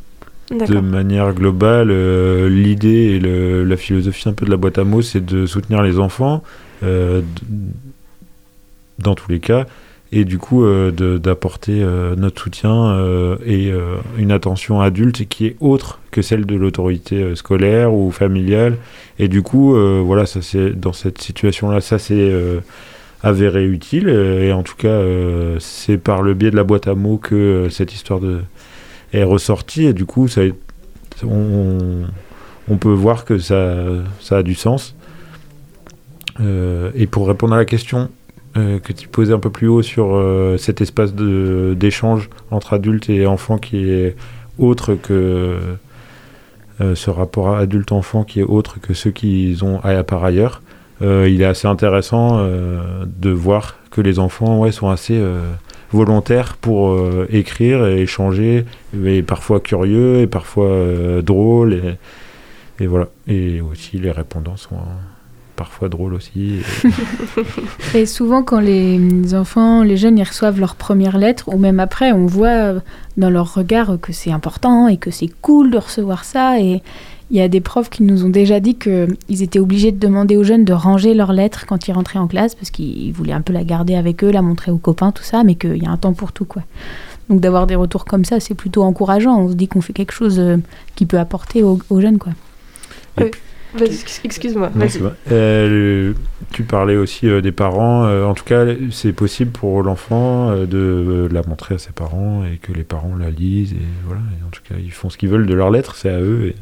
De 0.52 0.80
manière 0.80 1.34
globale, 1.34 1.90
euh, 1.90 2.48
l'idée 2.50 3.16
et 3.16 3.20
le- 3.20 3.64
la 3.64 3.78
philosophie 3.78 4.30
un 4.30 4.34
peu 4.34 4.46
de 4.46 4.52
la 4.52 4.58
boîte 4.58 4.78
à 4.78 4.84
mots, 4.84 5.02
c'est 5.02 5.26
de 5.26 5.48
soutenir 5.48 5.82
les 5.82 5.98
enfants 5.98 6.44
euh, 6.84 7.22
dans 9.00 9.16
tous 9.16 9.30
les 9.32 9.40
cas, 9.40 9.66
et 10.16 10.24
du 10.24 10.38
coup 10.38 10.64
euh, 10.64 10.92
d'apporter 11.20 11.84
euh, 11.84 12.16
notre 12.16 12.42
soutien 12.42 12.88
euh, 12.88 13.36
et 13.46 13.72
une 14.18 14.32
attention 14.32 14.80
adulte 14.80 15.28
qui 15.28 15.46
est 15.46 15.58
autre 15.60 16.00
que 16.10 16.22
celle 16.22 16.46
de 16.46 16.56
l'autorité 16.56 17.36
scolaire 17.36 17.94
ou 17.94 18.12
familiale. 18.12 18.78
Et 19.20 19.28
du 19.28 19.42
coup, 19.42 19.76
voilà, 20.06 20.26
ça 20.26 20.42
c'est 20.42 20.70
dans 20.72 20.94
cette 20.94 21.22
situation-là, 21.22 21.82
ça 21.82 22.00
c'est 22.00 22.34
avéré 23.22 23.66
utile. 23.66 24.08
Et 24.08 24.54
en 24.54 24.64
tout 24.64 24.76
cas, 24.78 25.02
c'est 25.60 25.98
par 25.98 26.22
le 26.22 26.34
biais 26.34 26.52
de 26.52 26.56
la 26.56 26.64
boîte 26.64 26.88
à 26.88 26.96
mots 26.96 27.18
que 27.18 27.68
cette 27.70 27.94
histoire 27.94 28.22
de 28.22 28.40
est 29.12 29.24
ressortie. 29.24 29.86
Et 29.86 29.94
du 29.94 30.06
coup, 30.06 30.30
ça, 30.30 30.42
on, 31.24 32.78
peut 32.78 32.94
voir 32.94 33.26
que 33.26 33.38
ça, 33.38 33.76
ça 34.22 34.38
a 34.38 34.44
du 34.44 34.56
sens. 34.56 34.96
Et 36.40 37.08
pour 37.08 37.28
répondre 37.28 37.54
à 37.54 37.58
la 37.58 37.66
question 37.66 38.10
euh, 38.58 38.80
que 38.80 38.94
tu 38.94 39.08
posais 39.08 39.34
un 39.34 39.40
peu 39.40 39.50
plus 39.50 39.68
haut 39.68 39.82
sur 39.82 40.16
euh, 40.16 40.58
cet 40.58 40.82
espace 40.82 41.14
d'échange 41.14 42.30
entre 42.52 42.74
adultes 42.74 43.10
et 43.10 43.26
enfants 43.26 43.58
qui 43.58 43.90
est 43.90 44.16
autre 44.58 44.96
que 44.96 45.60
euh, 46.82 46.96
ce 46.96 47.10
rapport 47.10 47.56
adulte-enfant 47.56 48.24
qui 48.24 48.40
est 48.40 48.44
autre 48.44 48.80
que 48.82 48.94
ceux 48.94 49.12
qu'ils 49.12 49.64
ont 49.64 49.80
à, 49.82 50.04
par 50.04 50.24
ailleurs, 50.24 50.62
il 51.02 51.42
est 51.42 51.46
assez 51.46 51.68
intéressant 51.68 52.42
de 52.46 53.30
voir 53.30 53.76
que 53.92 54.00
les 54.00 54.18
enfants 54.18 54.72
sont 54.72 54.90
assez 54.90 55.22
volontaires 55.92 56.56
pour 56.56 56.98
écrire 57.30 57.86
et 57.86 58.02
échanger, 58.02 58.64
et 59.04 59.22
parfois 59.22 59.60
curieux 59.60 60.22
et 60.22 60.28
parfois 60.28 61.22
drôles. 61.22 61.98
Et, 62.80 62.88
voilà. 62.88 63.08
Et 63.28 63.62
aussi 63.62 63.98
les 63.98 64.12
répondants 64.12 64.58
sont 64.58 64.76
euh, 64.76 64.80
parfois 65.56 65.90
drôles 65.90 66.14
aussi. 66.14 66.60
Et- 67.94 67.98
Et 68.02 68.06
souvent, 68.06 68.44
quand 68.44 68.60
les 68.60 69.34
enfants, 69.36 69.84
les 69.84 69.98
jeunes, 69.98 70.18
ils 70.18 70.24
reçoivent 70.24 70.60
leur 70.60 70.76
première 70.76 71.18
lettre, 71.18 71.50
ou 71.54 71.58
même 71.58 71.80
après, 71.80 72.12
on 72.12 72.26
voit 72.26 72.74
dans 73.18 73.30
leur 73.30 73.54
regard 73.54 73.98
que 74.02 74.12
c'est 74.14 74.32
important 74.32 74.88
et 74.88 74.98
que 74.98 75.12
c'est 75.12 75.30
cool 75.42 75.72
de 75.72 75.78
recevoir 75.78 76.24
ça. 76.26 76.60
Et 76.60 76.82
il 77.32 77.38
y 77.38 77.42
a 77.42 77.48
des 77.48 77.62
profs 77.62 77.90
qui 77.90 78.04
nous 78.04 78.24
ont 78.26 78.30
déjà 78.30 78.60
dit 78.60 78.76
qu'ils 78.76 79.42
étaient 79.42 79.60
obligés 79.60 79.92
de 79.92 79.98
demander 80.00 80.38
aux 80.38 80.44
jeunes 80.44 80.64
de 80.66 80.74
ranger 80.74 81.14
leurs 81.14 81.34
lettres 81.34 81.66
quand 81.66 81.88
ils 81.88 81.92
rentraient 81.94 82.20
en 82.20 82.28
classe, 82.28 82.54
parce 82.56 82.70
qu'ils 82.70 83.12
voulaient 83.14 83.34
un 83.34 83.42
peu 83.42 83.54
la 83.54 83.64
garder 83.64 83.96
avec 83.96 84.24
eux, 84.24 84.32
la 84.32 84.42
montrer 84.42 84.72
aux 84.72 84.78
copains, 84.78 85.12
tout 85.12 85.24
ça, 85.24 85.44
mais 85.44 85.56
qu'il 85.56 85.82
y 85.82 85.86
a 85.86 85.90
un 85.90 85.98
temps 85.98 86.14
pour 86.14 86.32
tout, 86.34 86.46
quoi. 86.46 86.62
Donc 87.30 87.40
d'avoir 87.42 87.66
des 87.66 87.74
retours 87.74 88.06
comme 88.06 88.24
ça, 88.26 88.40
c'est 88.40 88.54
plutôt 88.54 88.84
encourageant. 88.84 89.40
On 89.40 89.50
se 89.50 89.56
dit 89.56 89.68
qu'on 89.68 89.82
fait 89.82 89.94
quelque 89.94 90.12
chose 90.14 90.38
euh, 90.38 90.58
qui 90.96 91.08
peut 91.08 91.18
apporter 91.18 91.64
aux, 91.64 91.80
aux 91.90 92.00
jeunes, 92.00 92.20
quoi. 92.20 92.34
Excuse-moi. 94.24 94.72
Euh, 95.32 96.14
tu 96.52 96.64
parlais 96.64 96.96
aussi 96.96 97.28
euh, 97.28 97.42
des 97.42 97.52
parents. 97.52 98.06
euh, 98.06 98.26
en 98.26 98.34
tout 98.34 98.44
cas, 98.44 98.66
c'est 98.92 99.14
possible 99.14 99.52
pour 99.52 99.84
l'enfant 99.84 100.50
euh, 100.50 100.66
de 100.66 100.78
euh, 100.78 101.28
la 101.32 101.42
montrer 101.44 101.76
à 101.76 101.78
ses 101.78 101.92
parents 101.92 102.44
et 102.46 102.58
que 102.58 102.72
les 102.72 102.84
parents 102.84 103.16
la 103.16 103.30
lisent. 103.30 103.74
Et 103.74 103.88
voilà. 104.06 104.22
Et 104.40 104.44
en 104.46 104.50
tout 104.50 104.62
cas, 104.68 104.76
ils 104.80 104.92
font 104.92 105.10
ce 105.10 105.18
qu'ils 105.18 105.30
veulent 105.30 105.48
de 105.48 105.54
leur 105.54 105.72
lettre, 105.72 105.96
c'est 105.96 106.10
à 106.10 106.20
eux. 106.20 106.54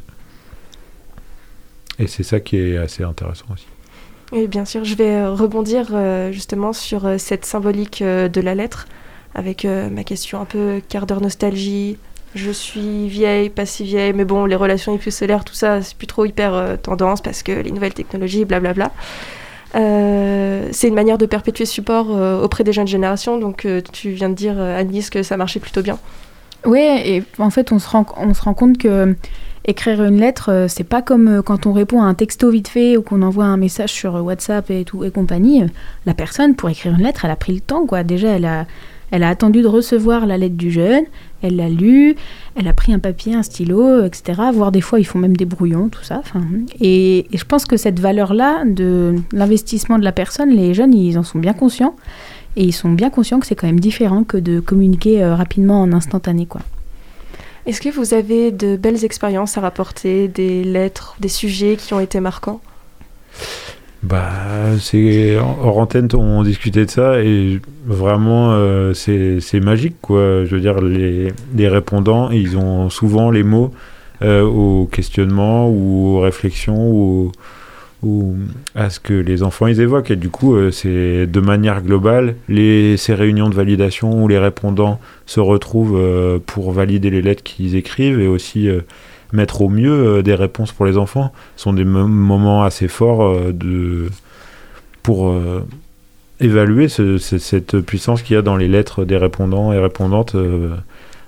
Et, 1.99 2.03
et 2.03 2.07
c'est 2.07 2.23
ça 2.23 2.39
qui 2.39 2.57
est 2.57 2.77
assez 2.77 3.03
intéressant 3.03 3.45
aussi. 3.53 3.67
Oui, 4.31 4.47
bien 4.47 4.65
sûr, 4.65 4.83
je 4.83 4.95
vais 4.95 5.27
rebondir 5.27 5.89
euh, 5.93 6.31
justement 6.31 6.73
sur 6.73 7.07
cette 7.19 7.45
symbolique 7.45 8.01
euh, 8.01 8.29
de 8.29 8.41
la 8.41 8.55
lettre 8.55 8.87
avec 9.35 9.65
euh, 9.65 9.89
ma 9.89 10.03
question 10.03 10.41
un 10.41 10.45
peu 10.45 10.81
quart 10.89 11.05
d'heure 11.05 11.21
nostalgie. 11.21 11.97
Je 12.35 12.49
suis 12.49 13.07
vieille, 13.07 13.49
pas 13.49 13.65
si 13.65 13.83
vieille, 13.83 14.13
mais 14.13 14.25
bon, 14.25 14.45
les 14.45 14.55
relations 14.55 14.95
épistolaires, 14.95 15.43
tout 15.43 15.53
ça, 15.53 15.81
c'est 15.83 15.95
plus 15.95 16.07
trop 16.07 16.25
hyper 16.25 16.53
euh, 16.53 16.77
tendance 16.77 17.21
parce 17.21 17.43
que 17.43 17.51
les 17.51 17.71
nouvelles 17.71 17.93
technologies, 17.93 18.43
blablabla. 18.45 18.91
Euh, 19.75 20.67
c'est 20.71 20.87
une 20.87 20.95
manière 20.95 21.19
de 21.19 21.27
perpétuer 21.27 21.65
support 21.65 22.07
euh, 22.09 22.41
auprès 22.41 22.63
des 22.63 22.73
jeunes 22.73 22.87
générations, 22.87 23.37
donc 23.37 23.67
tu 23.91 24.09
viens 24.11 24.29
de 24.29 24.35
dire, 24.35 24.59
Annelise, 24.59 25.09
que 25.11 25.21
ça 25.21 25.37
marchait 25.37 25.59
plutôt 25.59 25.83
bien. 25.83 25.99
Ouais, 26.65 27.07
et 27.07 27.23
en 27.37 27.49
fait, 27.49 27.71
on 27.71 27.77
se 27.77 27.87
rend, 27.87 28.05
on 28.17 28.33
se 28.33 28.41
rend 28.41 28.53
compte 28.53 28.77
que 28.77 29.15
écrire 29.65 30.03
une 30.03 30.19
lettre, 30.19 30.65
c'est 30.67 30.83
pas 30.83 31.01
comme 31.01 31.41
quand 31.43 31.67
on 31.67 31.73
répond 31.73 32.01
à 32.01 32.05
un 32.05 32.13
texto 32.13 32.49
vite 32.49 32.67
fait 32.67 32.97
ou 32.97 33.01
qu'on 33.01 33.21
envoie 33.21 33.45
un 33.45 33.57
message 33.57 33.91
sur 33.91 34.15
WhatsApp 34.15 34.69
et 34.71 34.85
tout 34.85 35.03
et 35.03 35.11
compagnie. 35.11 35.63
La 36.05 36.13
personne, 36.13 36.55
pour 36.55 36.69
écrire 36.69 36.93
une 36.93 37.03
lettre, 37.03 37.25
elle 37.25 37.31
a 37.31 37.35
pris 37.35 37.53
le 37.53 37.61
temps, 37.61 37.85
quoi. 37.85 38.03
Déjà, 38.03 38.29
elle 38.29 38.45
a, 38.45 38.65
elle 39.11 39.23
a 39.23 39.29
attendu 39.29 39.61
de 39.61 39.67
recevoir 39.67 40.25
la 40.25 40.37
lettre 40.37 40.55
du 40.55 40.71
jeune, 40.71 41.03
elle 41.41 41.57
l'a 41.57 41.69
lue, 41.69 42.15
elle 42.55 42.67
a 42.67 42.73
pris 42.73 42.93
un 42.93 42.99
papier, 42.99 43.35
un 43.35 43.43
stylo, 43.43 44.03
etc. 44.03 44.41
Voire 44.53 44.71
des 44.71 44.81
fois, 44.81 44.99
ils 44.99 45.03
font 45.03 45.19
même 45.19 45.35
des 45.35 45.45
brouillons, 45.45 45.89
tout 45.89 46.03
ça. 46.03 46.21
Et 46.79 47.27
je 47.33 47.43
pense 47.43 47.65
que 47.65 47.77
cette 47.77 47.99
valeur-là 47.99 48.63
de 48.65 49.15
l'investissement 49.31 49.99
de 49.99 50.03
la 50.03 50.11
personne, 50.11 50.49
les 50.49 50.73
jeunes, 50.73 50.93
ils 50.93 51.17
en 51.17 51.23
sont 51.23 51.39
bien 51.39 51.53
conscients. 51.53 51.95
Et 52.55 52.63
ils 52.63 52.71
sont 52.71 52.91
bien 52.91 53.09
conscients 53.09 53.39
que 53.39 53.47
c'est 53.47 53.55
quand 53.55 53.67
même 53.67 53.79
différent 53.79 54.23
que 54.23 54.37
de 54.37 54.59
communiquer 54.59 55.23
euh, 55.23 55.35
rapidement 55.35 55.81
en 55.81 55.91
instantané, 55.91 56.45
quoi. 56.45 56.61
Est-ce 57.65 57.81
que 57.81 57.89
vous 57.89 58.13
avez 58.13 58.51
de 58.51 58.75
belles 58.75 59.05
expériences 59.05 59.57
à 59.57 59.61
rapporter, 59.61 60.27
des 60.27 60.63
lettres, 60.63 61.15
des 61.19 61.29
sujets 61.29 61.77
qui 61.77 61.93
ont 61.93 61.99
été 61.99 62.19
marquants? 62.19 62.61
Bah, 64.03 64.77
c'est 64.79 65.37
hors 65.37 65.77
antenne, 65.77 66.09
on 66.13 66.43
discutait 66.43 66.85
de 66.85 66.89
ça 66.91 67.23
et 67.23 67.61
vraiment, 67.85 68.51
euh, 68.51 68.93
c'est 68.93 69.59
magique, 69.61 69.95
quoi. 70.01 70.43
Je 70.43 70.55
veux 70.55 70.59
dire, 70.59 70.81
les, 70.81 71.31
les 71.55 71.67
répondants, 71.69 72.29
ils 72.29 72.57
ont 72.57 72.89
souvent 72.89 73.31
les 73.31 73.43
mots 73.43 73.71
euh, 74.21 74.43
aux 74.43 74.85
questionnements 74.85 75.69
ou 75.69 76.17
aux 76.17 76.19
réflexions 76.21 76.91
ou, 76.91 77.31
à 78.75 78.89
ce 78.89 78.99
que 78.99 79.13
les 79.13 79.43
enfants 79.43 79.67
ils 79.67 79.79
évoquent. 79.79 80.11
Et 80.11 80.15
du 80.17 80.29
coup, 80.29 80.55
euh, 80.55 80.71
c'est 80.71 81.25
de 81.25 81.39
manière 81.39 81.81
globale, 81.81 82.35
les, 82.49 82.97
ces 82.97 83.13
réunions 83.13 83.49
de 83.49 83.55
validation 83.55 84.21
où 84.21 84.27
les 84.27 84.37
répondants 84.37 84.99
se 85.25 85.39
retrouvent 85.39 85.97
euh, 85.97 86.39
pour 86.45 86.73
valider 86.73 87.09
les 87.09 87.21
lettres 87.21 87.43
qu'ils 87.43 87.75
écrivent 87.77 88.19
et 88.19 88.27
aussi 88.27 88.67
mettre 89.33 89.61
au 89.61 89.69
mieux 89.69 89.91
euh, 89.91 90.21
des 90.21 90.35
réponses 90.35 90.71
pour 90.71 90.85
les 90.85 90.97
enfants 90.97 91.33
sont 91.57 91.73
des 91.73 91.83
mo- 91.85 92.07
moments 92.07 92.63
assez 92.63 92.87
forts 92.87 93.23
euh, 93.23 93.51
de, 93.51 94.09
pour 95.01 95.29
euh, 95.29 95.65
évaluer 96.39 96.87
ce- 96.87 97.17
ce- 97.17 97.37
cette 97.39 97.79
puissance 97.81 98.21
qu'il 98.21 98.35
y 98.35 98.37
a 98.37 98.41
dans 98.41 98.55
les 98.55 98.67
lettres 98.67 99.03
des 99.05 99.17
répondants 99.17 99.73
et 99.73 99.79
répondantes 99.79 100.35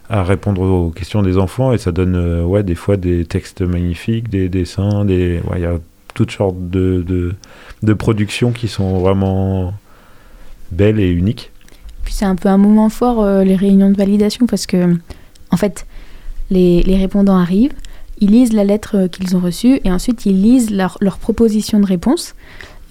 à 0.10 0.24
répondre 0.24 0.62
aux 0.62 0.92
questions 0.92 1.24
des 1.24 1.38
enfants 1.38 1.74
et 1.74 1.78
ça 1.80 1.92
donne 1.92 2.44
ouais, 2.44 2.62
des 2.64 2.76
fois 2.76 2.96
des 2.96 3.26
textes 3.26 3.62
magnifiques, 3.62 4.30
des 4.30 4.50
dessins, 4.50 5.04
des, 5.04 5.42
il 5.56 5.62
y 5.62 5.66
a 5.66 5.80
toutes 6.14 6.32
sortes 6.32 6.70
de, 6.70 7.04
de, 7.06 7.34
de 7.84 7.94
productions 7.94 8.52
qui 8.52 8.68
sont 8.68 9.00
vraiment 9.00 9.74
belles 10.72 11.00
et 11.00 11.10
uniques. 11.10 11.52
Puis 12.04 12.14
c'est 12.14 12.26
un 12.26 12.36
peu 12.36 12.50
un 12.50 12.58
moment 12.58 12.90
fort, 12.90 13.26
les 13.44 13.56
réunions 13.56 13.90
de 13.90 13.98
validation, 13.98 14.46
parce 14.46 14.68
que, 14.68 14.96
en 15.50 15.58
fait, 15.58 15.88
les, 16.52 16.84
les 16.84 16.98
répondants 16.98 17.38
arrivent, 17.38 17.74
ils 18.20 18.32
lisent 18.32 18.54
la 18.54 18.64
lettre 18.64 18.96
euh, 18.96 19.08
qu'ils 19.08 19.36
ont 19.36 19.40
reçue, 19.40 19.80
et 19.84 19.92
ensuite 19.92 20.26
ils 20.26 20.42
lisent 20.42 20.72
leur, 20.72 20.98
leur 21.02 21.18
proposition 21.18 21.80
de 21.80 21.86
réponse. 21.86 22.34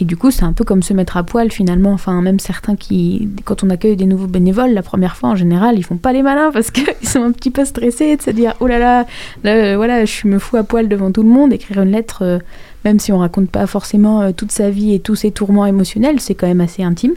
Et 0.00 0.04
du 0.04 0.16
coup, 0.16 0.32
c'est 0.32 0.42
un 0.42 0.52
peu 0.52 0.64
comme 0.64 0.82
se 0.82 0.92
mettre 0.92 1.16
à 1.16 1.22
poil 1.22 1.52
finalement. 1.52 1.92
Enfin, 1.92 2.20
même 2.20 2.40
certains 2.40 2.74
qui, 2.74 3.28
quand 3.44 3.62
on 3.62 3.70
accueille 3.70 3.96
des 3.96 4.06
nouveaux 4.06 4.26
bénévoles, 4.26 4.72
la 4.72 4.82
première 4.82 5.16
fois 5.16 5.28
en 5.28 5.36
général, 5.36 5.78
ils 5.78 5.84
font 5.84 5.98
pas 5.98 6.12
les 6.12 6.22
malins 6.22 6.50
parce 6.52 6.72
qu'ils 6.72 6.84
sont 7.08 7.22
un 7.22 7.30
petit 7.30 7.50
peu 7.50 7.64
stressés 7.64 8.16
de 8.16 8.22
se 8.22 8.30
dire 8.30 8.54
oh 8.58 8.66
là 8.66 8.78
là, 8.78 9.06
euh, 9.46 9.76
voilà, 9.76 10.04
je 10.04 10.26
me 10.26 10.40
fous 10.40 10.56
à 10.56 10.64
poil 10.64 10.88
devant 10.88 11.12
tout 11.12 11.22
le 11.22 11.28
monde. 11.28 11.52
Écrire 11.52 11.82
une 11.82 11.92
lettre, 11.92 12.22
euh, 12.22 12.38
même 12.84 12.98
si 12.98 13.12
on 13.12 13.18
raconte 13.18 13.50
pas 13.50 13.68
forcément 13.68 14.32
toute 14.32 14.50
sa 14.50 14.68
vie 14.68 14.94
et 14.94 14.98
tous 14.98 15.14
ses 15.14 15.30
tourments 15.30 15.64
émotionnels, 15.64 16.18
c'est 16.18 16.34
quand 16.34 16.48
même 16.48 16.60
assez 16.60 16.82
intime. 16.82 17.14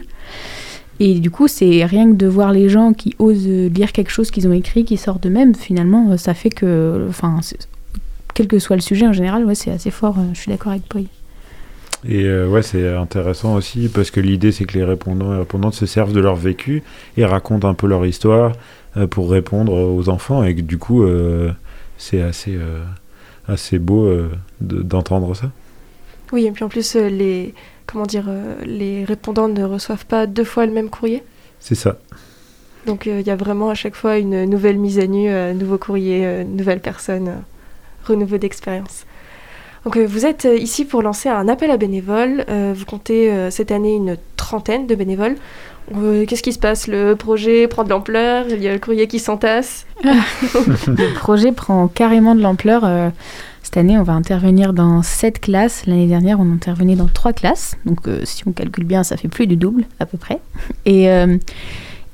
Et 1.00 1.18
du 1.18 1.30
coup, 1.30 1.48
c'est 1.48 1.84
rien 1.84 2.10
que 2.10 2.16
de 2.16 2.26
voir 2.26 2.52
les 2.52 2.68
gens 2.68 2.92
qui 2.92 3.14
osent 3.18 3.46
lire 3.46 3.92
quelque 3.92 4.10
chose 4.10 4.30
qu'ils 4.30 4.48
ont 4.48 4.52
écrit, 4.52 4.84
qui 4.84 4.96
sort 4.96 5.18
d'eux-mêmes, 5.18 5.54
finalement, 5.54 6.16
ça 6.16 6.34
fait 6.34 6.50
que, 6.50 7.06
enfin, 7.08 7.38
quel 8.38 8.46
que 8.46 8.60
soit 8.60 8.76
le 8.76 8.82
sujet 8.82 9.04
en 9.04 9.12
général, 9.12 9.44
ouais, 9.44 9.56
c'est 9.56 9.72
assez 9.72 9.90
fort. 9.90 10.14
euh, 10.16 10.22
Je 10.32 10.38
suis 10.38 10.48
d'accord 10.52 10.70
avec 10.70 10.84
Paul. 10.88 11.02
Et 12.08 12.22
euh, 12.22 12.46
ouais, 12.46 12.62
c'est 12.62 12.86
intéressant 12.94 13.56
aussi 13.56 13.88
parce 13.88 14.12
que 14.12 14.20
l'idée 14.20 14.52
c'est 14.52 14.64
que 14.64 14.78
les 14.78 14.84
répondants 14.84 15.34
et 15.34 15.38
répondantes 15.38 15.74
se 15.74 15.86
servent 15.86 16.12
de 16.12 16.20
leur 16.20 16.36
vécu 16.36 16.84
et 17.16 17.24
racontent 17.24 17.68
un 17.68 17.74
peu 17.74 17.88
leur 17.88 18.06
histoire 18.06 18.52
euh, 18.96 19.08
pour 19.08 19.28
répondre 19.28 19.72
aux 19.72 20.08
enfants 20.08 20.44
et 20.44 20.54
que 20.54 20.60
du 20.60 20.78
coup 20.78 21.02
euh, 21.02 21.50
c'est 21.96 22.22
assez, 22.22 22.54
euh, 22.54 22.84
assez 23.48 23.80
beau 23.80 24.06
euh, 24.06 24.30
de- 24.60 24.82
d'entendre 24.82 25.34
ça. 25.34 25.50
Oui, 26.32 26.46
et 26.46 26.52
puis 26.52 26.62
en 26.62 26.68
plus, 26.68 26.94
euh, 26.94 27.08
les, 27.08 27.52
comment 27.86 28.06
dire, 28.06 28.26
euh, 28.28 28.54
les 28.64 29.04
répondants 29.04 29.48
ne 29.48 29.64
reçoivent 29.64 30.06
pas 30.06 30.28
deux 30.28 30.44
fois 30.44 30.64
le 30.66 30.72
même 30.72 30.90
courrier. 30.90 31.24
C'est 31.58 31.74
ça. 31.74 31.98
Donc 32.86 33.08
euh, 33.08 33.18
il 33.20 33.26
y 33.26 33.30
a 33.30 33.36
vraiment 33.36 33.70
à 33.70 33.74
chaque 33.74 33.96
fois 33.96 34.18
une 34.18 34.44
nouvelle 34.44 34.78
mise 34.78 35.00
à 35.00 35.08
nu, 35.08 35.28
euh, 35.28 35.52
nouveau 35.52 35.78
courrier, 35.78 36.24
euh, 36.24 36.44
nouvelle 36.44 36.78
personne, 36.78 37.26
euh, 37.28 37.32
renouveau 38.08 38.38
d'expérience. 38.38 39.04
Donc 39.84 39.96
euh, 39.96 40.06
vous 40.06 40.26
êtes 40.26 40.44
euh, 40.44 40.56
ici 40.56 40.84
pour 40.84 41.02
lancer 41.02 41.28
un 41.28 41.48
appel 41.48 41.70
à 41.70 41.76
bénévoles. 41.76 42.44
Euh, 42.48 42.74
vous 42.76 42.84
comptez 42.84 43.50
cette 43.50 43.70
année 43.70 43.94
une 43.94 44.16
trentaine 44.36 44.86
de 44.86 44.94
bénévoles. 44.94 45.36
Qu'est-ce 46.26 46.42
qui 46.42 46.52
se 46.52 46.58
passe? 46.58 46.86
Le 46.86 47.14
projet 47.14 47.66
prend 47.66 47.82
de 47.82 47.88
l'ampleur, 47.88 48.44
il 48.50 48.62
y 48.62 48.68
a 48.68 48.74
le 48.74 48.78
courrier 48.78 49.06
qui 49.06 49.18
s'entasse. 49.18 49.86
Le 50.04 51.14
projet 51.14 51.50
prend 51.50 51.88
carrément 51.88 52.34
de 52.34 52.42
l'ampleur. 52.42 52.86
Cette 53.62 53.78
année, 53.78 53.96
on 53.96 54.02
va 54.02 54.12
intervenir 54.12 54.74
dans 54.74 55.02
sept 55.02 55.40
classes. 55.40 55.86
L'année 55.86 56.06
dernière, 56.06 56.40
on 56.40 56.52
intervenait 56.52 56.94
dans 56.94 57.06
trois 57.06 57.32
classes. 57.32 57.74
Donc, 57.86 58.00
si 58.24 58.46
on 58.46 58.52
calcule 58.52 58.84
bien, 58.84 59.02
ça 59.02 59.16
fait 59.16 59.28
plus 59.28 59.46
du 59.46 59.56
double, 59.56 59.86
à 59.98 60.04
peu 60.04 60.18
près. 60.18 60.40
Et, 60.84 61.08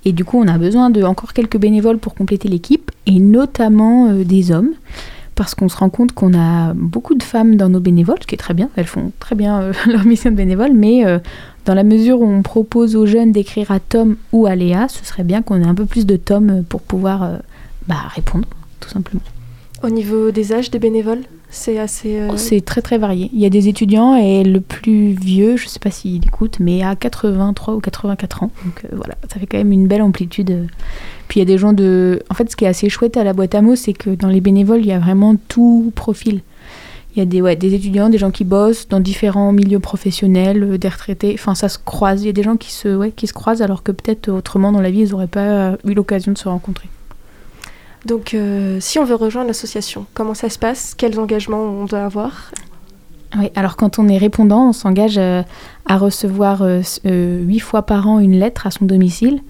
du 0.05 0.25
coup, 0.25 0.41
on 0.41 0.47
a 0.47 0.57
besoin 0.57 0.89
de 0.91 1.03
encore 1.03 1.33
quelques 1.33 1.59
bénévoles 1.59 1.99
pour 1.99 2.15
compléter 2.15 2.49
l'équipe, 2.49 2.93
et 3.07 3.19
notamment 3.19 4.13
des 4.13 4.53
hommes. 4.53 4.71
Parce 5.35 5.55
qu'on 5.55 5.69
se 5.69 5.77
rend 5.77 5.91
compte 5.91 6.13
qu'on 6.13 6.33
a 6.39 6.75
beaucoup 6.75 7.15
de 7.15 7.23
femmes 7.23 7.57
dans 7.57 7.69
nos 7.69 7.81
bénévoles, 7.81 8.19
ce 8.21 8.27
qui 8.27 8.35
est 8.35 8.39
très 8.39 8.55
bien. 8.55 8.71
Elles 8.77 8.87
font 8.87 9.13
très 9.19 9.35
bien 9.35 9.61
euh, 9.61 9.73
leur 9.87 10.05
mission 10.05 10.31
de 10.31 10.37
bénévole, 10.37 10.73
mais 10.75 11.05
euh, 11.05 11.19
dans 11.65 11.75
la 11.75 11.83
mesure 11.83 12.21
où 12.21 12.27
on 12.27 12.43
propose 12.43 12.95
aux 12.95 13.07
jeunes 13.07 13.33
d'écrire 13.33 13.71
à 13.71 13.81
Tom 13.81 14.17
ou 14.33 14.47
à 14.47 14.55
Léa, 14.55 14.89
ce 14.89 15.05
serait 15.05 15.25
bien 15.25 15.43
qu'on 15.43 15.61
ait 15.61 15.67
un 15.67 15.75
peu 15.75 15.87
plus 15.87 16.07
de 16.07 16.17
Tom 16.17 16.63
pour 16.69 16.83
pouvoir 16.83 17.23
euh, 17.25 17.37
bah, 17.89 18.03
répondre, 18.15 18.47
tout 18.81 18.89
simplement. 18.89 19.23
Au 19.83 19.91
niveau 19.91 20.31
des 20.31 20.53
âges 20.53 20.71
des 20.71 20.79
bénévoles, 20.79 21.23
c'est 21.55 21.79
assez. 21.79 22.19
euh, 22.19 22.37
C'est 22.37 22.61
très 22.61 22.83
très 22.83 22.99
varié. 22.99 23.31
Il 23.33 23.41
y 23.41 23.47
a 23.47 23.51
des 23.51 23.69
étudiants 23.69 24.17
et 24.17 24.43
le 24.43 24.61
plus 24.61 25.13
vieux, 25.13 25.57
je 25.57 25.69
sais 25.69 25.79
pas 25.79 25.91
s'il 25.91 26.25
écoute, 26.27 26.59
mais 26.61 26.83
à 26.83 26.97
83 26.97 27.75
ou 27.75 27.81
84 27.81 28.43
ans. 28.43 28.51
Donc 28.65 28.85
euh, 28.85 28.89
voilà, 28.97 29.15
ça 29.33 29.39
fait 29.39 29.47
quand 29.47 29.59
même 29.59 29.73
une 29.73 29.87
belle 29.87 30.03
amplitude. 30.03 30.67
Puis 31.29 31.39
il 31.39 31.43
y 31.43 31.43
a 31.43 31.47
des 31.47 31.57
gens 31.57 31.73
de. 31.73 32.23
En 32.29 32.35
fait, 32.35 32.51
ce 32.51 32.57
qui 32.57 32.65
est 32.65 32.69
assez 32.69 32.89
chouette 32.89 33.17
à 33.17 33.25
la 33.25 33.33
boîte 33.33 33.55
à 33.55 33.63
mots, 33.63 33.77
c'est 33.77 33.93
que 33.93 34.11
dans 34.11 34.29
les 34.29 34.41
bénévoles, 34.41 34.81
il 34.81 34.87
y 34.87 34.93
a 34.93 34.99
vraiment 34.99 35.37
tout 35.49 35.93
profil. 35.95 36.41
Il 37.15 37.21
y 37.21 37.23
a 37.23 37.27
des, 37.27 37.41
ouais, 37.41 37.55
des 37.55 37.73
étudiants, 37.75 38.09
des 38.09 38.19
gens 38.19 38.33
qui 38.33 38.43
bossent 38.43 38.89
dans 38.89 38.99
différents 38.99 39.53
milieux 39.53 39.79
professionnels, 39.79 40.65
euh, 40.65 40.79
des 40.79 40.89
retraités. 40.89 41.37
Enfin, 41.39 41.55
ça 41.55 41.69
se 41.69 41.79
croise. 41.79 42.23
Il 42.23 42.27
y 42.27 42.31
a 42.31 42.33
des 42.33 42.43
gens 42.43 42.57
qui 42.57 42.73
se, 42.73 42.89
ouais, 42.95 43.13
qui 43.13 43.29
se 43.29 43.33
croisent 43.33 43.63
alors 43.63 43.85
que 43.85 43.93
peut-être 43.93 44.29
autrement 44.29 44.73
dans 44.73 44.81
la 44.81 44.91
vie, 44.91 45.03
ils 45.03 45.11
n'auraient 45.11 45.29
pas 45.29 45.77
eu 45.87 45.95
l'occasion 45.95 46.33
de 46.33 46.39
se 46.39 46.49
rencontrer. 46.49 46.89
Donc 48.05 48.35
euh, 48.35 48.79
si 48.81 48.99
on 48.99 49.05
veut 49.05 49.15
rejoindre 49.15 49.49
l'association, 49.49 50.07
comment 50.15 50.35
ça 50.35 50.51
se 50.51 50.59
passe? 50.59 50.95
Quels 50.97 51.19
engagements 51.19 51.63
on 51.63 51.85
doit 51.85 52.05
avoir? 52.05 52.51
Oui, 53.39 53.51
alors 53.57 53.77
quand 53.77 53.99
on 53.99 54.09
est 54.09 54.19
répondant, 54.19 54.69
on 54.69 54.73
s'engage 54.73 55.19
euh, 55.19 55.43
à 55.87 55.97
recevoir 55.97 56.63
euh, 56.63 56.83
huit 57.05 57.61
fois 57.61 57.83
par 57.83 58.07
an 58.07 58.21
une 58.21 58.39
lettre 58.39 58.67
à 58.67 58.71
son 58.71 58.85
domicile, 58.85 59.41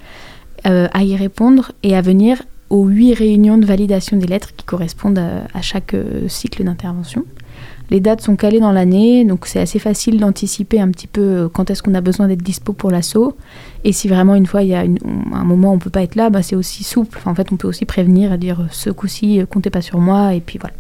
à 0.65 1.03
y 1.03 1.15
répondre 1.15 1.73
et 1.83 1.95
à 1.95 2.01
venir 2.01 2.41
aux 2.71 2.87
huit 2.87 3.13
réunions 3.13 3.59
de 3.59 3.67
validation 3.67 4.17
des 4.17 4.27
lettres 4.27 4.57
qui 4.57 4.65
correspondent 4.65 5.19
à, 5.19 5.61
chaque 5.61 5.95
cycle 6.29 6.65
d'intervention. 6.65 7.27
Les 7.91 8.01
dates 8.01 8.23
sont 8.23 8.35
calées 8.37 8.61
dans 8.61 8.73
l'année, 8.73 9.25
donc 9.25 9.47
c'est 9.47 9.61
assez 9.61 9.79
facile 9.79 10.19
d'anticiper 10.19 10.81
un 10.81 10.91
petit 10.91 11.07
peu 11.07 11.21
euh, 11.21 11.49
quand 11.53 11.71
est-ce 11.71 11.83
qu'on 11.83 11.95
a 11.95 12.01
besoin 12.01 12.29
d'être 12.29 12.43
dispo 12.43 12.73
pour 12.73 12.91
l'assaut. 12.91 13.37
Et 13.85 13.93
si 13.93 14.09
vraiment 14.09 14.35
une 14.35 14.47
fois 14.47 14.63
il 14.63 14.69
y 14.69 14.75
a 14.75 14.81
un 14.81 15.45
moment 15.45 15.73
où 15.73 15.75
on 15.75 15.79
peut 15.79 15.91
pas 15.91 16.03
être 16.03 16.15
là, 16.15 16.31
bah, 16.31 16.43
c'est 16.43 16.57
aussi 16.57 16.83
souple. 16.83 17.21
En 17.27 17.35
fait, 17.35 17.53
on 17.53 17.57
peut 17.57 17.69
aussi 17.69 17.85
prévenir 17.85 18.33
et 18.33 18.39
dire 18.39 18.61
euh, 18.61 18.67
ce 18.71 18.91
coup-ci, 18.91 19.41
euh, 19.41 19.47
comptez 19.47 19.71
pas 19.71 19.83
sur 19.83 19.99
moi, 19.99 20.35
et 20.35 20.41
puis 20.41 20.59
voilà. 20.59 20.75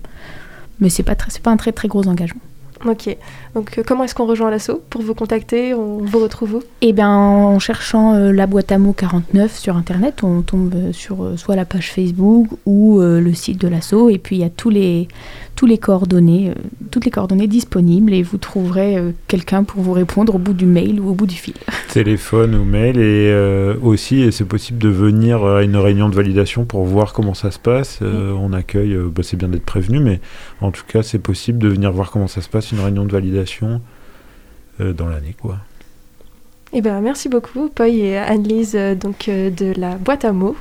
Mais 0.80 0.88
c'est 0.88 1.02
pas 1.02 1.14
c'est 1.28 1.42
pas 1.42 1.50
un 1.50 1.56
très 1.56 1.72
très 1.72 1.88
gros 1.88 2.06
engagement. 2.08 2.40
Ok. 2.86 3.16
Donc 3.54 3.78
euh, 3.78 3.82
comment 3.86 4.04
est-ce 4.04 4.14
qu'on 4.14 4.26
rejoint 4.26 4.50
l'asso 4.50 4.72
Pour 4.90 5.02
vous 5.02 5.14
contacter, 5.14 5.74
on 5.74 5.98
vous 5.98 6.18
retrouve 6.18 6.56
où? 6.56 6.62
Eh 6.80 6.92
bien, 6.92 7.10
en 7.10 7.58
cherchant 7.58 8.14
euh, 8.14 8.32
la 8.32 8.46
boîte 8.46 8.72
à 8.72 8.78
mots 8.78 8.92
49 8.92 9.56
sur 9.56 9.76
Internet, 9.76 10.22
on 10.22 10.42
tombe 10.42 10.74
euh, 10.74 10.92
sur 10.92 11.24
euh, 11.24 11.36
soit 11.36 11.56
la 11.56 11.64
page 11.64 11.92
Facebook 11.92 12.46
ou 12.66 13.00
euh, 13.00 13.20
le 13.20 13.32
site 13.32 13.60
de 13.60 13.68
l'asso. 13.68 14.10
Et 14.10 14.18
puis, 14.18 14.36
il 14.36 14.40
y 14.40 14.44
a 14.44 14.50
tous 14.50 14.70
les, 14.70 15.08
tous 15.56 15.66
les 15.66 15.78
coordonnées, 15.78 16.50
euh, 16.50 16.54
toutes 16.90 17.04
les 17.04 17.10
coordonnées 17.10 17.46
disponibles 17.46 18.12
et 18.12 18.22
vous 18.22 18.38
trouverez 18.38 18.96
euh, 18.96 19.10
quelqu'un 19.28 19.64
pour 19.64 19.82
vous 19.82 19.92
répondre 19.92 20.34
au 20.34 20.38
bout 20.38 20.52
du 20.52 20.66
mail 20.66 21.00
ou 21.00 21.10
au 21.10 21.14
bout 21.14 21.26
du 21.26 21.36
fil. 21.36 21.54
Téléphone 21.92 22.54
ou 22.54 22.64
mail 22.64 22.98
et 22.98 23.30
euh, 23.30 23.74
aussi 23.82 24.20
et 24.20 24.30
c'est 24.30 24.44
possible 24.44 24.78
de 24.78 24.88
venir 24.88 25.44
à 25.44 25.62
une 25.62 25.76
réunion 25.76 26.08
de 26.08 26.14
validation 26.14 26.64
pour 26.64 26.84
voir 26.84 27.12
comment 27.12 27.34
ça 27.34 27.50
se 27.50 27.58
passe. 27.58 28.00
Euh, 28.02 28.32
on 28.32 28.52
accueille, 28.52 28.94
euh, 28.94 29.10
bah, 29.14 29.22
c'est 29.22 29.36
bien 29.36 29.48
d'être 29.48 29.64
prévenu, 29.64 30.00
mais 30.00 30.20
en 30.60 30.70
tout 30.70 30.84
cas 30.86 31.02
c'est 31.02 31.18
possible 31.18 31.58
de 31.58 31.68
venir 31.68 31.92
voir 31.92 32.10
comment 32.10 32.28
ça 32.28 32.40
se 32.40 32.48
passe 32.48 32.72
une 32.74 32.80
réunion 32.80 33.04
de 33.04 33.12
validation 33.12 33.80
euh, 34.80 34.92
dans 34.92 35.08
l'année 35.08 35.34
quoi. 35.40 35.58
Eh 36.72 36.80
ben 36.80 37.00
merci 37.00 37.28
beaucoup, 37.28 37.68
Paul 37.72 37.88
et 37.88 38.16
Annelise, 38.16 38.74
euh, 38.74 38.94
donc 38.94 39.28
euh, 39.28 39.48
de 39.50 39.72
la 39.78 39.94
boîte 39.96 40.24
à 40.24 40.32
mots. 40.32 40.56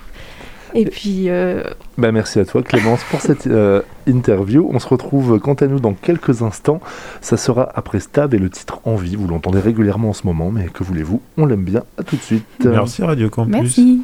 Et 0.75 0.85
puis. 0.85 1.29
euh, 1.29 1.63
Bah, 1.99 2.11
merci 2.11 2.39
à 2.39 2.45
toi 2.45 2.63
Clémence 2.63 3.03
pour 3.03 3.21
cette 3.21 3.45
euh, 3.45 3.83
interview. 4.07 4.67
On 4.73 4.79
se 4.79 4.87
retrouve 4.87 5.39
quant 5.39 5.53
à 5.53 5.67
nous 5.67 5.79
dans 5.79 5.93
quelques 5.93 6.41
instants. 6.41 6.81
Ça 7.21 7.37
sera 7.37 7.69
après 7.75 7.99
Stab 7.99 8.33
et 8.33 8.39
le 8.39 8.49
titre 8.49 8.79
Envie. 8.83 9.15
Vous 9.15 9.27
l'entendez 9.27 9.59
régulièrement 9.59 10.09
en 10.09 10.13
ce 10.13 10.25
moment, 10.25 10.49
mais 10.49 10.65
que 10.73 10.83
voulez-vous? 10.83 11.21
On 11.37 11.45
l'aime 11.45 11.63
bien. 11.63 11.83
À 11.99 12.03
tout 12.03 12.15
de 12.15 12.21
suite. 12.21 12.45
Merci 12.65 13.03
Radio 13.03 13.29
Campus. 13.29 13.53
Merci. 13.53 14.01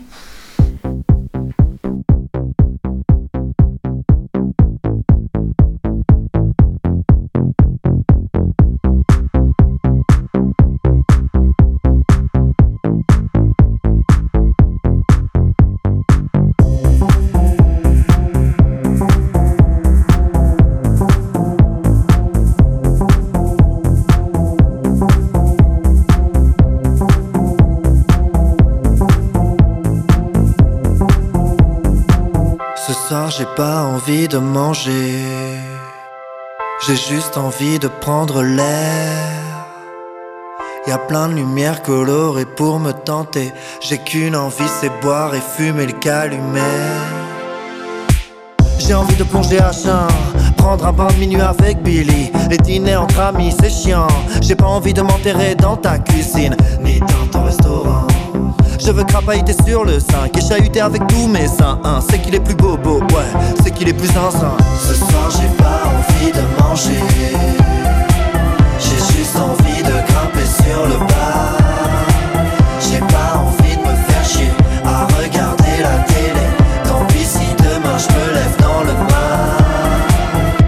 J'ai 33.40 33.46
pas 33.56 33.84
envie 33.84 34.28
de 34.28 34.38
manger. 34.38 35.14
J'ai 36.86 36.98
juste 36.98 37.38
envie 37.38 37.80
de 37.80 37.88
prendre 37.88 38.44
l'air. 38.44 39.66
Y 40.88 40.92
a 40.92 40.98
plein 40.98 41.30
de 41.30 41.36
lumières 41.36 41.82
colorées 41.82 42.46
pour 42.58 42.82
me 42.82 42.92
tenter. 42.92 43.54
J'ai 43.80 43.98
qu'une 43.98 44.36
envie 44.36 44.68
c'est 44.82 44.92
boire 45.02 45.34
et 45.36 45.40
fumer 45.40 45.86
le 45.86 45.94
calumet. 45.94 46.60
J'ai 48.78 48.94
envie 48.94 49.16
de 49.16 49.24
plonger 49.24 49.60
à 49.60 49.72
jeun 49.72 50.08
Prendre 50.58 50.86
un 50.86 50.92
bain 50.92 51.08
de 51.08 51.20
minuit 51.20 51.42
avec 51.42 51.82
Billy. 51.82 52.32
Les 52.50 52.58
dîners 52.58 52.98
entre 52.98 53.22
amis 53.22 53.56
c'est 53.58 53.70
chiant. 53.70 54.08
J'ai 54.42 54.56
pas 54.56 54.68
envie 54.68 54.94
de 54.94 55.02
m'enterrer 55.02 55.56
dans 55.56 55.78
ta 55.78 55.98
cuisine 56.00 56.58
Ni 56.82 57.00
dans 57.00 57.28
ton 57.32 57.46
restaurant 57.46 58.08
je 58.80 58.92
veux 58.92 59.04
crapahuter 59.04 59.54
sur 59.66 59.84
le 59.84 60.00
sein 60.00 60.26
et 60.36 60.42
chahuter 60.42 60.82
avec 60.82 61.06
tous 61.08 61.28
mes 61.28 61.48
seins. 61.48 61.80
Hein, 61.84 62.00
c'est 62.10 62.20
qu'il 62.20 62.34
est 62.36 62.40
plus 62.40 62.56
bobo, 62.56 63.00
ouais, 63.00 63.40
c'est 63.64 63.72
qu'il 63.72 63.88
est 63.90 63.94
plus 63.94 64.08
zinzin. 64.08 64.56
Ce 64.80 64.94
soir 64.94 65.30
j'ai 65.32 65.48
pas 65.62 65.82
envie 65.86 66.32
de 66.32 66.62
manger. 66.62 67.00
J'ai 68.80 69.18
juste 69.18 69.36
envie 69.36 69.84
de 69.84 69.90
grimper 69.90 70.46
sur 70.46 70.88
le 70.88 70.98
bar. 70.98 71.58
J'ai 72.80 73.00
pas 73.00 73.38
envie 73.38 73.76
de 73.76 73.82
me 73.82 73.96
faire 73.96 74.26
chier 74.26 74.52
à 74.86 75.06
regarder 75.22 75.82
la 75.82 76.04
télé. 76.04 76.48
Tant 76.86 77.06
pis 77.08 77.26
si 77.26 77.54
demain 77.58 77.98
je 77.98 78.08
me 78.14 78.34
lève 78.34 78.56
dans 78.62 78.82
le 78.82 78.94
mal. 78.94 79.58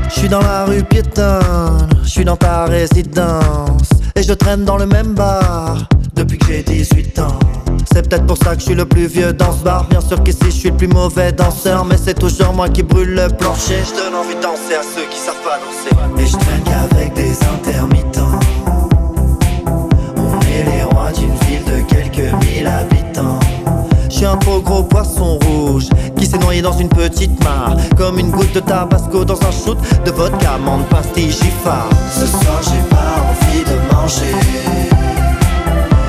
Je 0.09 0.19
suis 0.19 0.29
dans 0.29 0.41
la 0.41 0.65
rue 0.65 0.83
piétonne, 0.83 1.89
je 2.03 2.09
suis 2.09 2.25
dans 2.25 2.37
ta 2.37 2.65
résidence. 2.65 3.90
Et 4.21 4.23
je 4.23 4.33
traîne 4.33 4.65
dans 4.65 4.77
le 4.77 4.85
même 4.85 5.15
bar 5.15 5.89
depuis 6.13 6.37
que 6.37 6.45
j'ai 6.45 6.61
18 6.61 7.17
ans. 7.17 7.39
C'est 7.91 8.07
peut-être 8.07 8.27
pour 8.27 8.37
ça 8.37 8.53
que 8.53 8.59
je 8.59 8.65
suis 8.65 8.75
le 8.75 8.85
plus 8.85 9.07
vieux 9.07 9.33
dans 9.33 9.51
ce 9.51 9.63
bar. 9.63 9.87
Bien 9.89 9.99
sûr 9.99 10.21
qu'ici 10.21 10.45
je 10.45 10.51
suis 10.51 10.69
le 10.69 10.77
plus 10.77 10.87
mauvais 10.87 11.31
danseur, 11.31 11.85
mais 11.85 11.95
c'est 11.97 12.13
toujours 12.13 12.53
moi 12.53 12.69
qui 12.69 12.83
brûle 12.83 13.15
le 13.15 13.29
plancher. 13.29 13.79
Je 13.83 13.95
donne 13.95 14.13
envie 14.13 14.35
de 14.35 14.41
danser 14.41 14.75
à 14.79 14.83
ceux 14.83 15.09
qui 15.09 15.17
savent 15.17 15.41
pas 15.43 15.57
danser. 15.57 16.21
Et 16.21 16.27
je 16.27 16.37
traîne 16.37 16.61
qu'avec 16.63 17.13
des 17.15 17.31
intermittents. 17.45 18.39
On 20.17 20.39
est 20.41 20.65
les 20.69 20.83
rois 20.83 21.11
d'une 21.13 21.33
ville 21.47 21.63
de 21.65 21.81
quelques 21.89 22.31
mille 22.45 22.67
habitants. 22.67 23.39
Je 24.07 24.17
suis 24.17 24.25
un 24.25 24.37
trop 24.37 24.61
gros 24.61 24.83
poisson 24.83 25.39
rouge 25.39 25.89
qui 26.15 26.27
s'est 26.27 26.37
noyé 26.37 26.61
dans 26.61 26.77
une 26.77 26.89
petite 26.89 27.43
mare. 27.43 27.75
Comme 27.97 28.19
une 28.19 28.29
goutte 28.29 28.53
de 28.53 28.59
tabasco 28.59 29.25
dans 29.25 29.41
un 29.41 29.51
shoot 29.51 29.79
de 30.05 30.11
vodka, 30.11 30.59
menthe, 30.63 30.87
pastille, 30.89 31.31
giffard. 31.31 31.89
Ce 32.13 32.27
soir 32.27 32.61
j'ai 32.61 32.90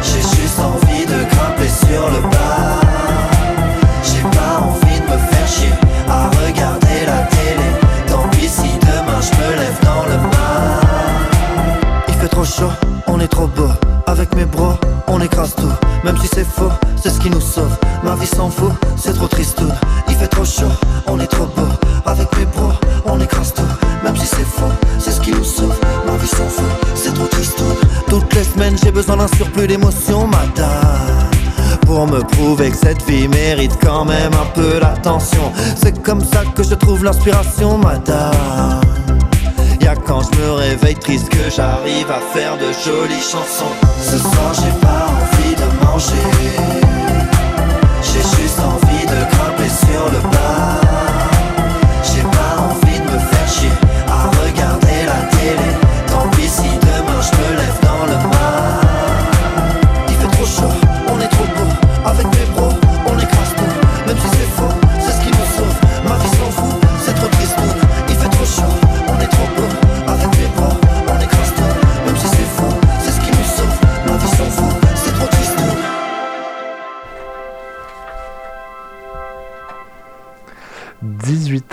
J'ai 0.02 0.20
juste 0.20 0.59
envie 0.59 1.05
de 1.07 1.24
grimper 1.31 1.68
sur 1.68 2.11
le 2.11 2.20
bar. 2.22 2.81
J'ai 4.02 4.22
pas 4.22 4.61
envie 4.61 5.00
de 5.00 5.05
me 5.05 5.18
faire 5.18 5.48
chier 5.48 5.72
à 6.09 6.28
regarder 6.28 7.07
la 7.07 7.22
télé. 7.24 7.68
Tant 8.09 8.28
pis 8.31 8.48
si 8.48 8.78
demain 8.81 9.20
je 9.20 9.33
me 9.37 9.57
lève 9.57 9.78
dans 9.85 10.05
le 10.05 10.16
mal. 10.16 10.81
Il 12.09 12.14
fait 12.14 12.28
trop 12.28 12.44
chaud, 12.44 12.72
on 13.07 13.20
est 13.20 13.28
trop 13.28 13.46
beau. 13.46 13.68
Avec 14.07 14.35
mes 14.35 14.44
bros, 14.44 14.74
on 15.07 15.20
écrase 15.20 15.55
tout. 15.55 15.72
Même 16.05 16.18
si 16.18 16.28
c'est 16.28 16.46
faux, 16.46 16.72
c'est 16.96 17.11
ce 17.11 17.20
qui 17.20 17.31
nous 17.31 17.40
sauve. 17.40 17.76
Ma 18.02 18.14
vie 18.16 18.26
s'en 18.26 18.50
fout, 18.50 18.72
c'est 18.96 19.14
trop 19.14 19.28
triste. 19.28 19.62
Il 20.09 20.16
fait 20.16 20.28
trop 20.28 20.44
chaud, 20.44 20.72
on 21.07 21.20
est 21.20 21.26
trop 21.26 21.46
beau. 21.46 21.68
Avec 22.05 22.37
mes 22.37 22.46
bros, 22.46 22.72
on 23.07 23.20
écrase 23.20 23.55
tout. 23.55 23.82
J'ai 28.83 28.90
besoin 28.90 29.16
d'un 29.16 29.29
surplus 29.29 29.66
d'émotions, 29.66 30.27
madame. 30.27 31.31
Pour 31.87 32.07
me 32.07 32.21
prouver 32.21 32.71
que 32.71 32.77
cette 32.77 33.03
vie 33.09 33.29
mérite 33.29 33.77
quand 33.83 34.05
même 34.05 34.33
un 34.33 34.47
peu 34.55 34.81
d'attention. 34.81 35.53
C'est 35.77 36.03
comme 36.03 36.23
ça 36.25 36.42
que 36.55 36.62
je 36.62 36.75
trouve 36.75 37.05
l'inspiration, 37.05 37.79
madame. 37.79 38.81
Y'a 39.81 39.95
quand 39.97 40.23
je 40.23 40.38
me 40.40 40.53
réveille 40.53 40.95
triste 40.95 41.29
que 41.29 41.51
j'arrive 41.55 42.11
à 42.11 42.21
faire 42.33 42.57
de 42.57 42.73
jolies 42.85 43.21
chansons. 43.21 43.75
Ce 44.01 44.18
soir 44.18 44.53
j'ai 44.55 44.81
pas 44.81 45.07
envie 45.11 45.55
de 45.55 45.85
manger. 45.85 46.12
J'ai 48.03 48.42
juste 48.42 48.61
envie 48.61 49.07
de 49.07 49.31
grimper 49.31 49.68
sur 49.68 50.05
le 50.12 50.21
bar. 50.31 50.82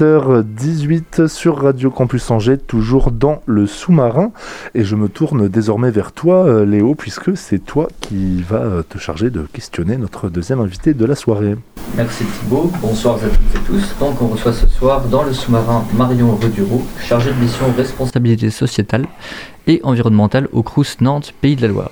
18h18 0.02 1.28
sur 1.28 1.62
Radio 1.62 1.90
Campus 1.92 2.32
Angers, 2.32 2.58
toujours 2.58 3.12
dans 3.12 3.42
le 3.46 3.68
sous-marin. 3.68 4.32
Et 4.74 4.84
je 4.84 4.96
me 4.96 5.10
tourne 5.10 5.50
désormais 5.50 5.92
vers 5.92 6.14
toi, 6.14 6.46
euh, 6.46 6.66
Léo, 6.66 6.96
puisque 6.96 7.36
c'est 7.36 7.60
toi 7.60 7.88
qui 8.00 8.42
vas 8.42 8.58
euh, 8.58 8.84
te 8.84 8.98
charger 8.98 9.30
de 9.30 9.42
questionner 9.42 9.98
notre 9.98 10.30
deuxième 10.30 10.62
invité 10.62 10.94
de 10.94 11.06
la 11.06 11.16
soirée. 11.16 11.56
Merci 11.98 12.24
Thibaut, 12.24 12.72
bonsoir 12.82 13.16
à 13.16 13.20
toutes 13.20 13.56
et 13.56 13.66
tous. 13.66 13.96
Donc 14.00 14.22
on 14.22 14.28
reçoit 14.28 14.54
ce 14.54 14.68
soir 14.68 15.06
dans 15.08 15.24
le 15.24 15.34
sous-marin 15.34 15.84
Marion 15.98 16.36
Redureau, 16.36 16.82
chargée 17.02 17.32
de 17.32 17.40
mission 17.40 17.66
responsabilité 17.76 18.50
sociétale 18.52 19.06
environnementale 19.84 20.48
au 20.52 20.64
Crous 20.64 20.98
Nantes, 21.02 21.34
Pays 21.42 21.56
de 21.56 21.62
la 21.62 21.68
Loire. 21.68 21.92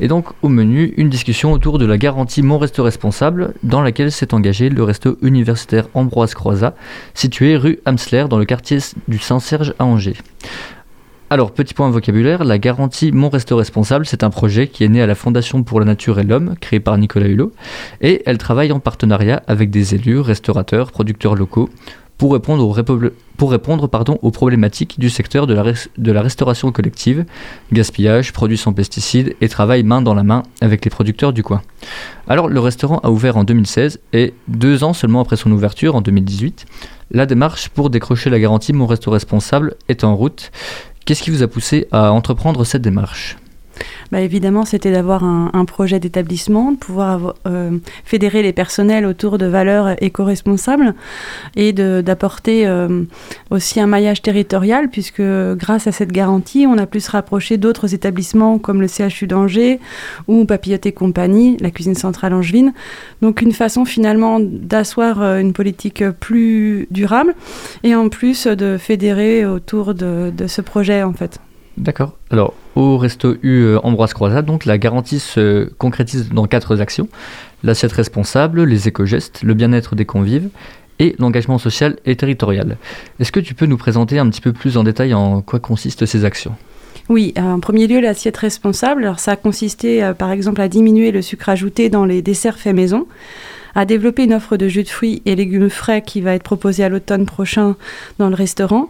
Et 0.00 0.08
donc 0.08 0.26
au 0.42 0.48
menu, 0.48 0.92
une 0.96 1.08
discussion 1.08 1.52
autour 1.52 1.78
de 1.78 1.86
la 1.86 1.98
garantie 1.98 2.42
Mon 2.42 2.58
Resto 2.58 2.82
Responsable, 2.82 3.54
dans 3.62 3.80
laquelle 3.80 4.10
s'est 4.10 4.34
engagé 4.34 4.68
le 4.68 4.82
resto 4.82 5.16
universitaire 5.22 5.86
Ambroise 5.94 6.34
Croizat, 6.34 6.74
situé 7.14 7.56
rue 7.56 7.78
Amsler 7.84 8.26
dans 8.28 8.38
le 8.38 8.44
quartier 8.44 8.78
du 9.08 9.18
Saint-Serge 9.18 9.74
à 9.78 9.84
Angers. 9.84 10.16
Alors, 11.32 11.52
petit 11.52 11.72
point 11.72 11.88
vocabulaire, 11.88 12.44
la 12.44 12.58
garantie 12.58 13.10
Mon 13.10 13.30
Resto 13.30 13.56
Responsable, 13.56 14.04
c'est 14.04 14.22
un 14.22 14.28
projet 14.28 14.68
qui 14.68 14.84
est 14.84 14.88
né 14.90 15.00
à 15.00 15.06
la 15.06 15.14
Fondation 15.14 15.62
pour 15.62 15.80
la 15.80 15.86
Nature 15.86 16.18
et 16.18 16.24
l'Homme, 16.24 16.56
créé 16.60 16.78
par 16.78 16.98
Nicolas 16.98 17.26
Hulot, 17.26 17.52
et 18.02 18.22
elle 18.26 18.36
travaille 18.36 18.70
en 18.70 18.80
partenariat 18.80 19.42
avec 19.46 19.70
des 19.70 19.94
élus, 19.94 20.20
restaurateurs, 20.20 20.92
producteurs 20.92 21.34
locaux, 21.34 21.70
pour 22.18 22.32
répondre, 22.32 22.62
aux, 24.22 24.30
problématiques 24.30 25.00
du 25.00 25.10
secteur 25.10 25.46
de 25.46 25.54
la, 25.54 25.64
de 25.98 26.12
la 26.12 26.22
restauration 26.22 26.70
collective, 26.70 27.24
gaspillage, 27.72 28.32
produits 28.32 28.58
sans 28.58 28.72
pesticides 28.72 29.34
et 29.40 29.48
travail 29.48 29.82
main 29.82 30.02
dans 30.02 30.14
la 30.14 30.22
main 30.22 30.44
avec 30.60 30.84
les 30.84 30.90
producteurs 30.90 31.32
du 31.32 31.42
coin. 31.42 31.62
Alors, 32.28 32.48
le 32.48 32.60
restaurant 32.60 32.98
a 32.98 33.10
ouvert 33.10 33.36
en 33.36 33.44
2016 33.44 34.00
et 34.12 34.34
deux 34.48 34.84
ans 34.84 34.92
seulement 34.92 35.20
après 35.20 35.36
son 35.36 35.50
ouverture, 35.50 35.96
en 35.96 36.00
2018, 36.00 36.66
la 37.10 37.26
démarche 37.26 37.68
pour 37.68 37.90
décrocher 37.90 38.30
la 38.30 38.38
garantie 38.38 38.72
Mon 38.72 38.86
Resto 38.86 39.10
Responsable 39.10 39.74
est 39.88 40.04
en 40.04 40.16
route. 40.16 40.50
Qu'est-ce 41.04 41.22
qui 41.22 41.30
vous 41.30 41.42
a 41.42 41.48
poussé 41.48 41.88
à 41.90 42.12
entreprendre 42.12 42.64
cette 42.64 42.82
démarche? 42.82 43.36
Bah, 44.12 44.20
évidemment, 44.20 44.66
c'était 44.66 44.92
d'avoir 44.92 45.24
un, 45.24 45.64
projet 45.64 45.98
d'établissement, 45.98 46.72
de 46.72 46.76
pouvoir 46.76 47.34
euh, 47.46 47.78
fédérer 48.04 48.42
les 48.42 48.52
personnels 48.52 49.06
autour 49.06 49.38
de 49.38 49.46
valeurs 49.46 49.96
éco-responsables 50.02 50.94
et 51.56 51.72
d'apporter 51.72 52.66
euh, 52.66 53.04
aussi 53.48 53.80
un 53.80 53.86
maillage 53.86 54.20
territorial, 54.20 54.90
puisque 54.90 55.22
grâce 55.22 55.86
à 55.86 55.92
cette 55.92 56.12
garantie, 56.12 56.66
on 56.68 56.76
a 56.76 56.84
pu 56.84 57.00
se 57.00 57.10
rapprocher 57.10 57.56
d'autres 57.56 57.94
établissements 57.94 58.58
comme 58.58 58.82
le 58.82 58.86
CHU 58.86 59.26
d'Angers 59.26 59.80
ou 60.28 60.44
Papillote 60.44 60.84
et 60.84 60.92
compagnie, 60.92 61.56
la 61.60 61.70
cuisine 61.70 61.94
centrale 61.94 62.34
angevine. 62.34 62.74
Donc 63.22 63.40
une 63.40 63.52
façon 63.52 63.86
finalement 63.86 64.40
d'asseoir 64.40 65.22
euh, 65.22 65.40
une 65.40 65.54
politique 65.54 66.04
plus 66.20 66.86
durable 66.90 67.34
et 67.82 67.94
en 67.94 68.10
plus 68.10 68.46
de 68.46 68.76
fédérer 68.76 69.46
autour 69.46 69.94
de, 69.94 70.30
de 70.36 70.46
ce 70.46 70.60
projet 70.60 71.02
en 71.02 71.14
fait. 71.14 71.40
D'accord. 71.78 72.16
Alors, 72.30 72.54
au 72.74 72.98
Resto 72.98 73.36
U 73.42 73.62
euh, 73.62 73.78
Ambroise 73.82 74.12
Croizat, 74.12 74.42
donc, 74.42 74.66
la 74.66 74.78
garantie 74.78 75.18
se 75.18 75.70
concrétise 75.78 76.28
dans 76.30 76.46
quatre 76.46 76.80
actions 76.80 77.08
l'assiette 77.64 77.92
responsable, 77.92 78.64
les 78.64 78.88
éco-gestes, 78.88 79.42
le 79.42 79.54
bien-être 79.54 79.94
des 79.94 80.04
convives 80.04 80.48
et 80.98 81.14
l'engagement 81.18 81.58
social 81.58 81.96
et 82.04 82.16
territorial. 82.16 82.76
Est-ce 83.20 83.32
que 83.32 83.40
tu 83.40 83.54
peux 83.54 83.66
nous 83.66 83.76
présenter 83.76 84.18
un 84.18 84.28
petit 84.28 84.40
peu 84.40 84.52
plus 84.52 84.76
en 84.76 84.84
détail 84.84 85.14
en 85.14 85.40
quoi 85.40 85.60
consistent 85.60 86.06
ces 86.06 86.24
actions? 86.24 86.54
Oui, 87.08 87.34
en 87.36 87.60
premier 87.60 87.86
lieu, 87.86 88.00
l'assiette 88.00 88.36
responsable. 88.36 89.04
Alors, 89.04 89.18
ça 89.18 89.32
a 89.32 89.36
consisté, 89.36 90.04
euh, 90.04 90.14
par 90.14 90.30
exemple, 90.30 90.60
à 90.60 90.68
diminuer 90.68 91.10
le 91.10 91.22
sucre 91.22 91.48
ajouté 91.48 91.88
dans 91.88 92.04
les 92.04 92.22
desserts 92.22 92.58
faits 92.58 92.76
maison, 92.76 93.06
à 93.74 93.84
développer 93.84 94.24
une 94.24 94.34
offre 94.34 94.56
de 94.56 94.68
jus 94.68 94.82
de 94.82 94.88
fruits 94.88 95.22
et 95.24 95.34
légumes 95.36 95.70
frais 95.70 96.02
qui 96.02 96.20
va 96.20 96.34
être 96.34 96.42
proposée 96.42 96.84
à 96.84 96.88
l'automne 96.88 97.26
prochain 97.26 97.76
dans 98.18 98.28
le 98.28 98.34
restaurant, 98.34 98.88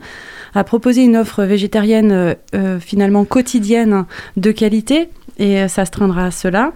à 0.54 0.64
proposer 0.64 1.04
une 1.04 1.16
offre 1.16 1.44
végétarienne 1.44 2.12
euh, 2.12 2.34
euh, 2.54 2.80
finalement 2.80 3.24
quotidienne 3.24 4.04
de 4.36 4.52
qualité, 4.52 5.08
et 5.38 5.60
euh, 5.60 5.68
ça 5.68 5.84
se 5.84 5.90
traînera 5.90 6.26
à 6.26 6.30
cela. 6.30 6.72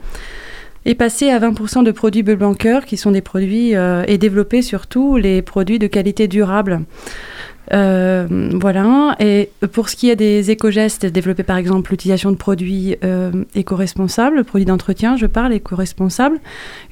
Et 0.85 0.95
passer 0.95 1.31
à 1.31 1.41
20% 1.41 1.83
de 1.83 1.91
produits 1.91 2.23
bleu 2.23 2.39
qui 2.87 2.97
sont 2.97 3.11
des 3.11 3.21
produits, 3.21 3.73
et 4.07 4.19
développer 4.19 4.63
surtout 4.63 5.17
les 5.17 5.43
produits 5.43 5.81
de 5.81 5.89
qualité 5.89 6.29
durable. 6.29 6.83
Euh, 7.73 8.27
voilà. 8.55 9.17
Et 9.21 9.51
pour 9.73 9.89
ce 9.89 9.97
qui 9.97 10.11
est 10.11 10.17
des 10.17 10.51
éco-gestes, 10.51 11.07
développer 11.07 11.43
par 11.43 11.57
exemple 11.57 11.91
l'utilisation 11.91 12.31
de 12.31 12.37
produits 12.37 12.97
euh, 13.05 13.45
éco-responsables, 13.55 14.45
produits 14.45 14.67
d'entretien, 14.67 15.17
je 15.17 15.27
parle, 15.27 15.53
éco-responsables. 15.53 16.39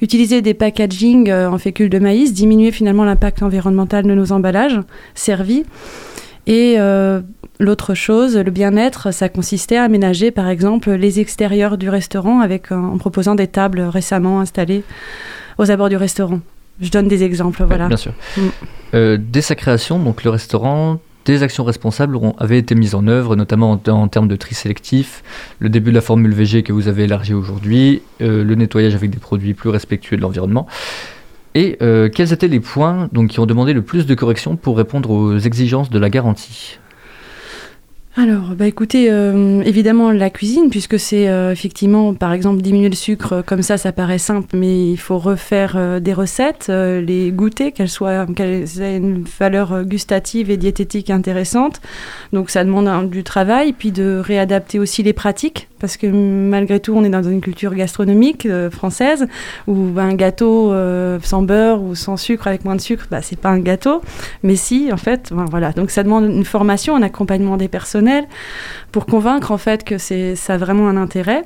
Utiliser 0.01 0.41
des 0.41 0.53
packaging 0.53 1.29
euh, 1.29 1.49
en 1.49 1.57
fécule 1.57 1.89
de 1.89 1.99
maïs, 1.99 2.33
diminuer 2.33 2.71
finalement 2.71 3.05
l'impact 3.05 3.43
environnemental 3.43 4.03
de 4.05 4.13
nos 4.13 4.31
emballages 4.31 4.79
servis. 5.13 5.63
Et 6.47 6.75
euh, 6.77 7.21
l'autre 7.59 7.95
chose, 7.95 8.37
le 8.37 8.51
bien-être, 8.51 9.11
ça 9.11 9.29
consistait 9.29 9.77
à 9.77 9.83
aménager 9.83 10.29
par 10.29 10.49
exemple 10.49 10.91
les 10.91 11.19
extérieurs 11.19 11.77
du 11.77 11.89
restaurant 11.89 12.47
en 12.69 12.97
proposant 12.97 13.33
des 13.33 13.47
tables 13.47 13.81
récemment 13.81 14.41
installées 14.41 14.83
aux 15.57 15.71
abords 15.71 15.89
du 15.89 15.97
restaurant. 15.97 16.41
Je 16.81 16.89
donne 16.89 17.07
des 17.07 17.23
exemples, 17.23 17.63
voilà. 17.63 17.87
Bien 17.87 17.97
sûr. 17.97 18.13
Mm. 18.37 18.41
Euh, 18.93 19.17
dès 19.19 19.41
sa 19.41 19.55
création, 19.55 19.99
donc 19.99 20.23
le 20.23 20.29
restaurant, 20.29 20.99
des 21.25 21.41
actions 21.41 21.63
responsables 21.63 22.15
ont- 22.17 22.35
avaient 22.37 22.59
été 22.59 22.75
mises 22.75 22.93
en 22.95 23.07
œuvre, 23.07 23.35
notamment 23.35 23.71
en, 23.71 23.91
en 23.91 24.07
termes 24.07 24.27
de 24.27 24.35
tri 24.35 24.53
sélectif, 24.55 25.23
le 25.59 25.69
début 25.69 25.89
de 25.89 25.95
la 25.95 26.01
formule 26.01 26.33
VG 26.33 26.63
que 26.63 26.71
vous 26.73 26.87
avez 26.87 27.03
élargie 27.05 27.33
aujourd'hui, 27.33 28.01
euh, 28.21 28.43
le 28.43 28.55
nettoyage 28.55 28.93
avec 28.93 29.09
des 29.09 29.17
produits 29.17 29.53
plus 29.53 29.69
respectueux 29.69 30.17
de 30.17 30.21
l'environnement. 30.21 30.67
Et 31.55 31.77
euh, 31.81 32.09
quels 32.09 32.33
étaient 32.33 32.49
les 32.49 32.59
points 32.59 33.07
donc, 33.13 33.29
qui 33.29 33.39
ont 33.39 33.45
demandé 33.45 33.71
le 33.73 33.81
plus 33.81 34.05
de 34.05 34.13
corrections 34.13 34.55
pour 34.57 34.77
répondre 34.77 35.09
aux 35.09 35.37
exigences 35.37 35.89
de 35.89 35.97
la 35.99 36.09
garantie? 36.09 36.79
Alors, 38.17 38.55
bah 38.55 38.65
écoutez, 38.65 39.11
euh, 39.11 39.61
évidemment 39.65 40.09
la 40.09 40.29
cuisine, 40.29 40.69
puisque 40.69 40.97
c'est 40.97 41.27
euh, 41.27 41.51
effectivement, 41.51 42.13
par 42.13 42.31
exemple, 42.31 42.61
diminuer 42.61 42.87
le 42.87 42.95
sucre, 42.95 43.33
euh, 43.33 43.41
comme 43.41 43.61
ça, 43.61 43.77
ça 43.77 43.91
paraît 43.91 44.19
simple, 44.19 44.55
mais 44.55 44.89
il 44.89 44.95
faut 44.95 45.17
refaire 45.17 45.99
des 45.99 46.13
recettes, 46.13 46.69
les 46.69 47.31
goûter, 47.33 47.73
qu'elles 47.73 47.89
soient, 47.89 48.25
qu'elles 48.25 48.81
aient 48.81 48.95
une 48.95 49.25
valeur 49.37 49.83
gustative 49.83 50.49
et 50.49 50.55
diététique 50.55 51.09
intéressante. 51.09 51.81
Donc, 52.31 52.51
ça 52.51 52.63
demande 52.63 53.09
du 53.09 53.25
travail, 53.25 53.73
puis 53.73 53.91
de 53.91 54.21
réadapter 54.23 54.79
aussi 54.79 55.03
les 55.03 55.11
pratiques, 55.11 55.67
parce 55.79 55.97
que 55.97 56.07
malgré 56.07 56.79
tout, 56.79 56.93
on 56.95 57.03
est 57.03 57.09
dans 57.09 57.21
une 57.21 57.41
culture 57.41 57.75
gastronomique 57.75 58.47
française, 58.71 59.27
où 59.67 59.73
bah, 59.87 60.03
un 60.03 60.15
gâteau 60.15 60.73
sans 61.21 61.41
beurre 61.41 61.83
ou 61.83 61.95
sans 61.95 62.15
sucre 62.15 62.47
avec 62.47 62.63
moins 62.63 62.75
de 62.75 62.81
sucre, 62.81 63.07
bah, 63.11 63.21
c'est 63.21 63.39
pas 63.39 63.49
un 63.49 63.59
gâteau. 63.59 64.01
Mais 64.41 64.55
si, 64.55 64.89
en 64.93 64.97
fait, 64.97 65.33
voilà. 65.51 65.73
Donc 65.73 65.91
ça 65.91 66.03
demande 66.03 66.25
une 66.25 66.45
formation, 66.45 66.95
un 66.95 67.01
accompagnement 67.01 67.57
des 67.57 67.67
pour 68.91 69.05
convaincre 69.05 69.51
en 69.51 69.57
fait 69.57 69.83
que 69.83 69.97
c'est 69.97 70.35
ça 70.35 70.55
a 70.55 70.57
vraiment 70.57 70.87
un 70.87 70.97
intérêt. 70.97 71.43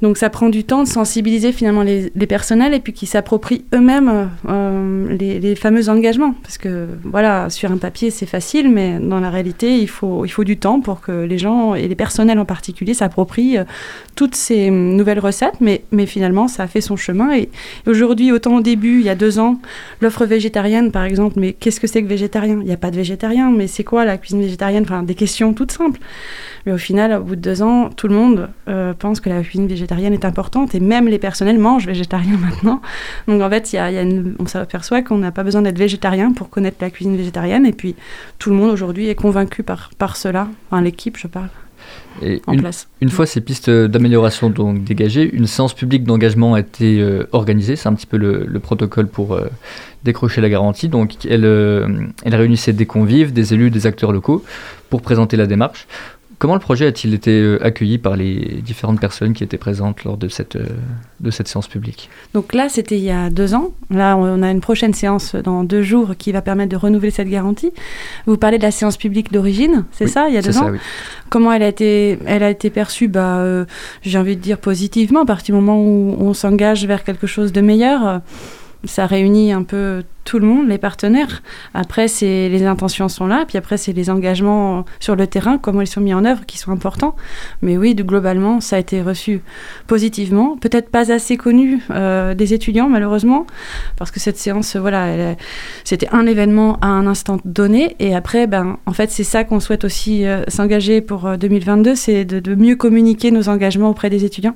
Donc 0.00 0.16
ça 0.16 0.30
prend 0.30 0.48
du 0.48 0.62
temps 0.62 0.84
de 0.84 0.88
sensibiliser 0.88 1.50
finalement 1.50 1.82
les, 1.82 2.10
personnels 2.28 2.74
et 2.74 2.78
puis 2.78 2.92
qu'ils 2.92 3.08
s'approprient 3.08 3.64
eux-mêmes 3.74 4.30
euh, 4.48 5.16
les, 5.18 5.56
fameux 5.56 5.88
engagements. 5.88 6.34
Parce 6.42 6.58
que 6.58 6.86
voilà, 7.02 7.50
sur 7.50 7.72
un 7.72 7.78
papier 7.78 8.10
c'est 8.10 8.26
facile, 8.26 8.70
mais 8.70 8.98
dans 9.00 9.18
la 9.18 9.30
réalité 9.30 9.78
il 9.78 9.88
faut, 9.88 10.24
il 10.24 10.28
faut 10.28 10.44
du 10.44 10.56
temps 10.56 10.80
pour 10.80 11.00
que 11.00 11.24
les 11.24 11.38
gens 11.38 11.74
et 11.74 11.88
les 11.88 11.94
personnels 11.94 12.38
en 12.38 12.44
particulier 12.44 12.94
s'approprient 12.94 13.58
euh, 13.58 13.64
toutes 14.14 14.36
ces 14.36 14.70
nouvelles 14.70 15.18
recettes. 15.18 15.60
Mais, 15.60 15.82
mais 15.90 16.06
finalement 16.06 16.46
ça 16.46 16.64
a 16.64 16.66
fait 16.68 16.80
son 16.80 16.96
chemin. 16.96 17.34
Et, 17.34 17.48
et 17.86 17.90
aujourd'hui, 17.90 18.30
autant 18.30 18.56
au 18.56 18.60
début, 18.60 19.00
il 19.00 19.06
y 19.06 19.10
a 19.10 19.16
deux 19.16 19.38
ans, 19.38 19.58
l'offre 20.00 20.26
végétarienne 20.26 20.92
par 20.92 21.04
exemple, 21.04 21.40
mais 21.40 21.54
qu'est-ce 21.54 21.80
que 21.80 21.86
c'est 21.86 22.02
que 22.02 22.08
végétarien? 22.08 22.58
Il 22.60 22.66
n'y 22.66 22.72
a 22.72 22.76
pas 22.76 22.90
de 22.90 22.96
végétarien, 22.96 23.50
mais 23.50 23.66
c'est 23.66 23.84
quoi 23.84 24.04
la 24.04 24.16
cuisine 24.16 24.42
végétarienne? 24.42 24.84
Enfin 24.84 25.02
des 25.02 25.14
questions 25.14 25.54
toutes 25.54 25.67
simples. 25.72 26.00
Mais 26.66 26.72
au 26.72 26.78
final, 26.78 27.12
au 27.12 27.22
bout 27.22 27.36
de 27.36 27.40
deux 27.40 27.62
ans, 27.62 27.90
tout 27.90 28.08
le 28.08 28.14
monde 28.14 28.50
euh, 28.68 28.92
pense 28.94 29.20
que 29.20 29.28
la 29.28 29.42
cuisine 29.42 29.66
végétarienne 29.66 30.12
est 30.12 30.24
importante 30.24 30.74
et 30.74 30.80
même 30.80 31.08
les 31.08 31.18
personnels 31.18 31.58
mangent 31.58 31.86
végétarien 31.86 32.36
maintenant. 32.40 32.80
Donc 33.26 33.42
en 33.42 33.50
fait, 33.50 33.72
y 33.72 33.76
y 33.76 33.78
a 33.78 34.04
on 34.38 34.46
s'aperçoit 34.46 35.02
qu'on 35.02 35.18
n'a 35.18 35.32
pas 35.32 35.44
besoin 35.44 35.62
d'être 35.62 35.78
végétarien 35.78 36.32
pour 36.32 36.50
connaître 36.50 36.78
la 36.80 36.90
cuisine 36.90 37.16
végétarienne. 37.16 37.66
Et 37.66 37.72
puis 37.72 37.94
tout 38.38 38.50
le 38.50 38.56
monde 38.56 38.70
aujourd'hui 38.70 39.08
est 39.08 39.14
convaincu 39.14 39.62
par, 39.62 39.90
par 39.98 40.16
cela. 40.16 40.48
Enfin, 40.70 40.82
l'équipe, 40.82 41.16
je 41.16 41.26
parle, 41.26 41.48
Et 42.22 42.42
en 42.46 42.54
une, 42.54 42.60
place. 42.60 42.88
Une 43.00 43.10
fois 43.10 43.26
ces 43.26 43.40
pistes 43.40 43.70
d'amélioration 43.70 44.50
donc 44.50 44.82
dégagées, 44.82 45.30
une 45.32 45.46
séance 45.46 45.74
publique 45.74 46.04
d'engagement 46.04 46.54
a 46.54 46.60
été 46.60 47.00
euh, 47.00 47.28
organisée. 47.32 47.76
C'est 47.76 47.88
un 47.88 47.94
petit 47.94 48.06
peu 48.06 48.16
le, 48.16 48.44
le 48.46 48.60
protocole 48.60 49.06
pour 49.06 49.34
euh, 49.34 49.46
décrocher 50.04 50.40
la 50.40 50.48
garantie. 50.48 50.88
Donc, 50.88 51.26
elle, 51.26 51.44
euh, 51.44 51.86
elle 52.24 52.34
réunissait 52.34 52.72
des 52.72 52.86
convives, 52.86 53.32
des 53.32 53.54
élus, 53.54 53.70
des 53.70 53.86
acteurs 53.86 54.12
locaux 54.12 54.44
pour 54.90 55.02
présenter 55.02 55.36
la 55.36 55.46
démarche. 55.46 55.86
Comment 56.38 56.54
le 56.54 56.60
projet 56.60 56.86
a-t-il 56.86 57.14
été 57.14 57.32
euh, 57.32 57.64
accueilli 57.64 57.98
par 57.98 58.14
les 58.14 58.60
différentes 58.64 59.00
personnes 59.00 59.32
qui 59.32 59.42
étaient 59.42 59.58
présentes 59.58 60.04
lors 60.04 60.16
de 60.16 60.28
cette, 60.28 60.54
euh, 60.54 60.66
de 61.18 61.32
cette 61.32 61.48
séance 61.48 61.66
publique? 61.66 62.10
Donc 62.32 62.54
là, 62.54 62.68
c'était 62.68 62.96
il 62.96 63.02
y 63.02 63.10
a 63.10 63.28
deux 63.28 63.54
ans. 63.54 63.72
Là, 63.90 64.16
on 64.16 64.42
a 64.42 64.50
une 64.50 64.60
prochaine 64.60 64.94
séance 64.94 65.34
dans 65.34 65.64
deux 65.64 65.82
jours 65.82 66.12
qui 66.16 66.30
va 66.30 66.40
permettre 66.40 66.70
de 66.70 66.76
renouveler 66.76 67.10
cette 67.10 67.28
garantie. 67.28 67.72
Vous 68.26 68.36
parlez 68.36 68.58
de 68.58 68.62
la 68.62 68.70
séance 68.70 68.96
publique 68.96 69.32
d'origine, 69.32 69.84
c'est 69.90 70.04
Oui, 70.04 70.10
ça, 70.10 70.28
il 70.28 70.34
y 70.34 70.38
a 70.38 70.42
deux 70.42 70.56
ans 70.58 70.66
ça, 70.66 70.70
oui. 70.70 70.78
Comment 71.28 71.52
elle 71.52 71.64
a 71.64 71.68
été, 71.68 72.20
elle 72.24 72.44
a 72.44 72.50
été 72.50 72.70
perçue? 72.70 73.08
Bah, 73.08 73.38
euh, 73.38 73.64
J'ai 74.02 74.18
envie 74.18 74.36
de 74.36 74.40
dire 74.40 74.58
positivement, 74.58 75.22
à 75.22 75.26
partir 75.26 75.56
du 75.56 75.60
moment 75.60 75.82
où 75.82 76.16
on 76.20 76.34
s'engage 76.34 76.86
vers 76.86 77.02
quelque 77.02 77.26
chose 77.26 77.52
de 77.52 77.60
meilleur. 77.60 78.20
Euh, 78.84 78.86
ça 78.86 79.06
réunit 79.06 79.52
un 79.52 79.62
peu 79.62 80.02
tout 80.24 80.38
le 80.38 80.46
monde, 80.46 80.68
les 80.68 80.76
partenaires. 80.76 81.42
Après, 81.72 82.06
c'est 82.06 82.50
les 82.50 82.64
intentions 82.64 83.08
sont 83.08 83.26
là, 83.26 83.44
puis 83.48 83.56
après, 83.56 83.78
c'est 83.78 83.92
les 83.92 84.10
engagements 84.10 84.84
sur 85.00 85.16
le 85.16 85.26
terrain, 85.26 85.56
comment 85.56 85.80
ils 85.80 85.86
sont 85.86 86.02
mis 86.02 86.12
en 86.12 86.24
œuvre, 86.26 86.44
qui 86.44 86.58
sont 86.58 86.70
importants. 86.70 87.16
Mais 87.62 87.78
oui, 87.78 87.94
globalement, 87.94 88.60
ça 88.60 88.76
a 88.76 88.78
été 88.78 89.00
reçu 89.00 89.40
positivement. 89.86 90.58
Peut-être 90.58 90.90
pas 90.90 91.10
assez 91.10 91.38
connu 91.38 91.82
euh, 91.90 92.34
des 92.34 92.52
étudiants, 92.52 92.90
malheureusement, 92.90 93.46
parce 93.96 94.10
que 94.10 94.20
cette 94.20 94.36
séance, 94.36 94.76
voilà, 94.76 95.34
c'était 95.84 96.08
un 96.12 96.26
événement 96.26 96.78
à 96.82 96.88
un 96.88 97.06
instant 97.06 97.38
donné. 97.46 97.96
Et 97.98 98.14
après, 98.14 98.46
ben, 98.46 98.76
en 98.84 98.92
fait, 98.92 99.10
c'est 99.10 99.24
ça 99.24 99.44
qu'on 99.44 99.60
souhaite 99.60 99.84
aussi 99.84 100.26
euh, 100.26 100.42
s'engager 100.48 101.00
pour 101.00 101.26
euh, 101.26 101.36
2022, 101.36 101.94
c'est 101.94 102.24
de, 102.24 102.40
de 102.40 102.54
mieux 102.54 102.76
communiquer 102.76 103.30
nos 103.30 103.48
engagements 103.48 103.90
auprès 103.90 104.10
des 104.10 104.24
étudiants, 104.24 104.54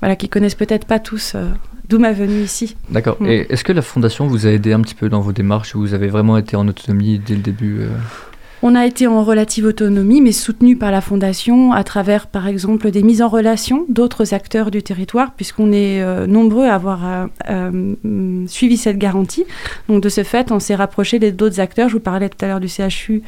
voilà, 0.00 0.16
qui 0.16 0.28
connaissent 0.28 0.54
peut-être 0.54 0.86
pas 0.86 0.98
tous 0.98 1.34
euh, 1.34 1.46
d'où 1.88 1.98
ma 1.98 2.12
venue 2.12 2.42
ici. 2.42 2.76
D'accord. 2.90 3.16
Mm. 3.20 3.26
Et 3.26 3.46
est-ce 3.50 3.64
que 3.64 3.72
la 3.72 3.82
Fondation 3.82 4.26
vous 4.26 4.46
a 4.46 4.50
aidé 4.50 4.72
un 4.72 4.80
petit 4.80 4.94
peu 4.94 5.08
dans 5.08 5.20
vos 5.20 5.32
démarches 5.32 5.74
ou 5.74 5.80
vous 5.80 5.94
avez 5.94 6.08
vraiment 6.08 6.36
été 6.38 6.56
en 6.56 6.66
autonomie 6.68 7.18
dès 7.18 7.34
le 7.34 7.42
début 7.42 7.80
euh 7.80 7.88
On 8.66 8.74
a 8.74 8.86
été 8.86 9.06
en 9.06 9.22
relative 9.22 9.66
autonomie, 9.66 10.22
mais 10.22 10.32
soutenu 10.32 10.74
par 10.74 10.90
la 10.90 11.02
Fondation 11.02 11.72
à 11.72 11.84
travers, 11.84 12.26
par 12.26 12.48
exemple, 12.48 12.90
des 12.90 13.02
mises 13.02 13.20
en 13.20 13.28
relation 13.28 13.84
d'autres 13.90 14.32
acteurs 14.32 14.70
du 14.70 14.82
territoire, 14.82 15.34
puisqu'on 15.34 15.70
est 15.70 16.00
euh, 16.00 16.26
nombreux 16.26 16.64
à 16.64 16.74
avoir 16.74 17.00
euh, 17.04 17.26
euh, 17.50 18.46
suivi 18.46 18.78
cette 18.78 18.96
garantie. 18.96 19.44
Donc, 19.90 20.02
de 20.02 20.08
ce 20.08 20.24
fait, 20.24 20.50
on 20.50 20.60
s'est 20.60 20.76
rapproché 20.76 21.18
d'autres 21.18 21.60
acteurs. 21.60 21.90
Je 21.90 21.92
vous 21.96 22.00
parlais 22.00 22.30
tout 22.30 22.42
à 22.42 22.48
l'heure 22.48 22.58
du 22.58 22.68
CHU 22.68 23.22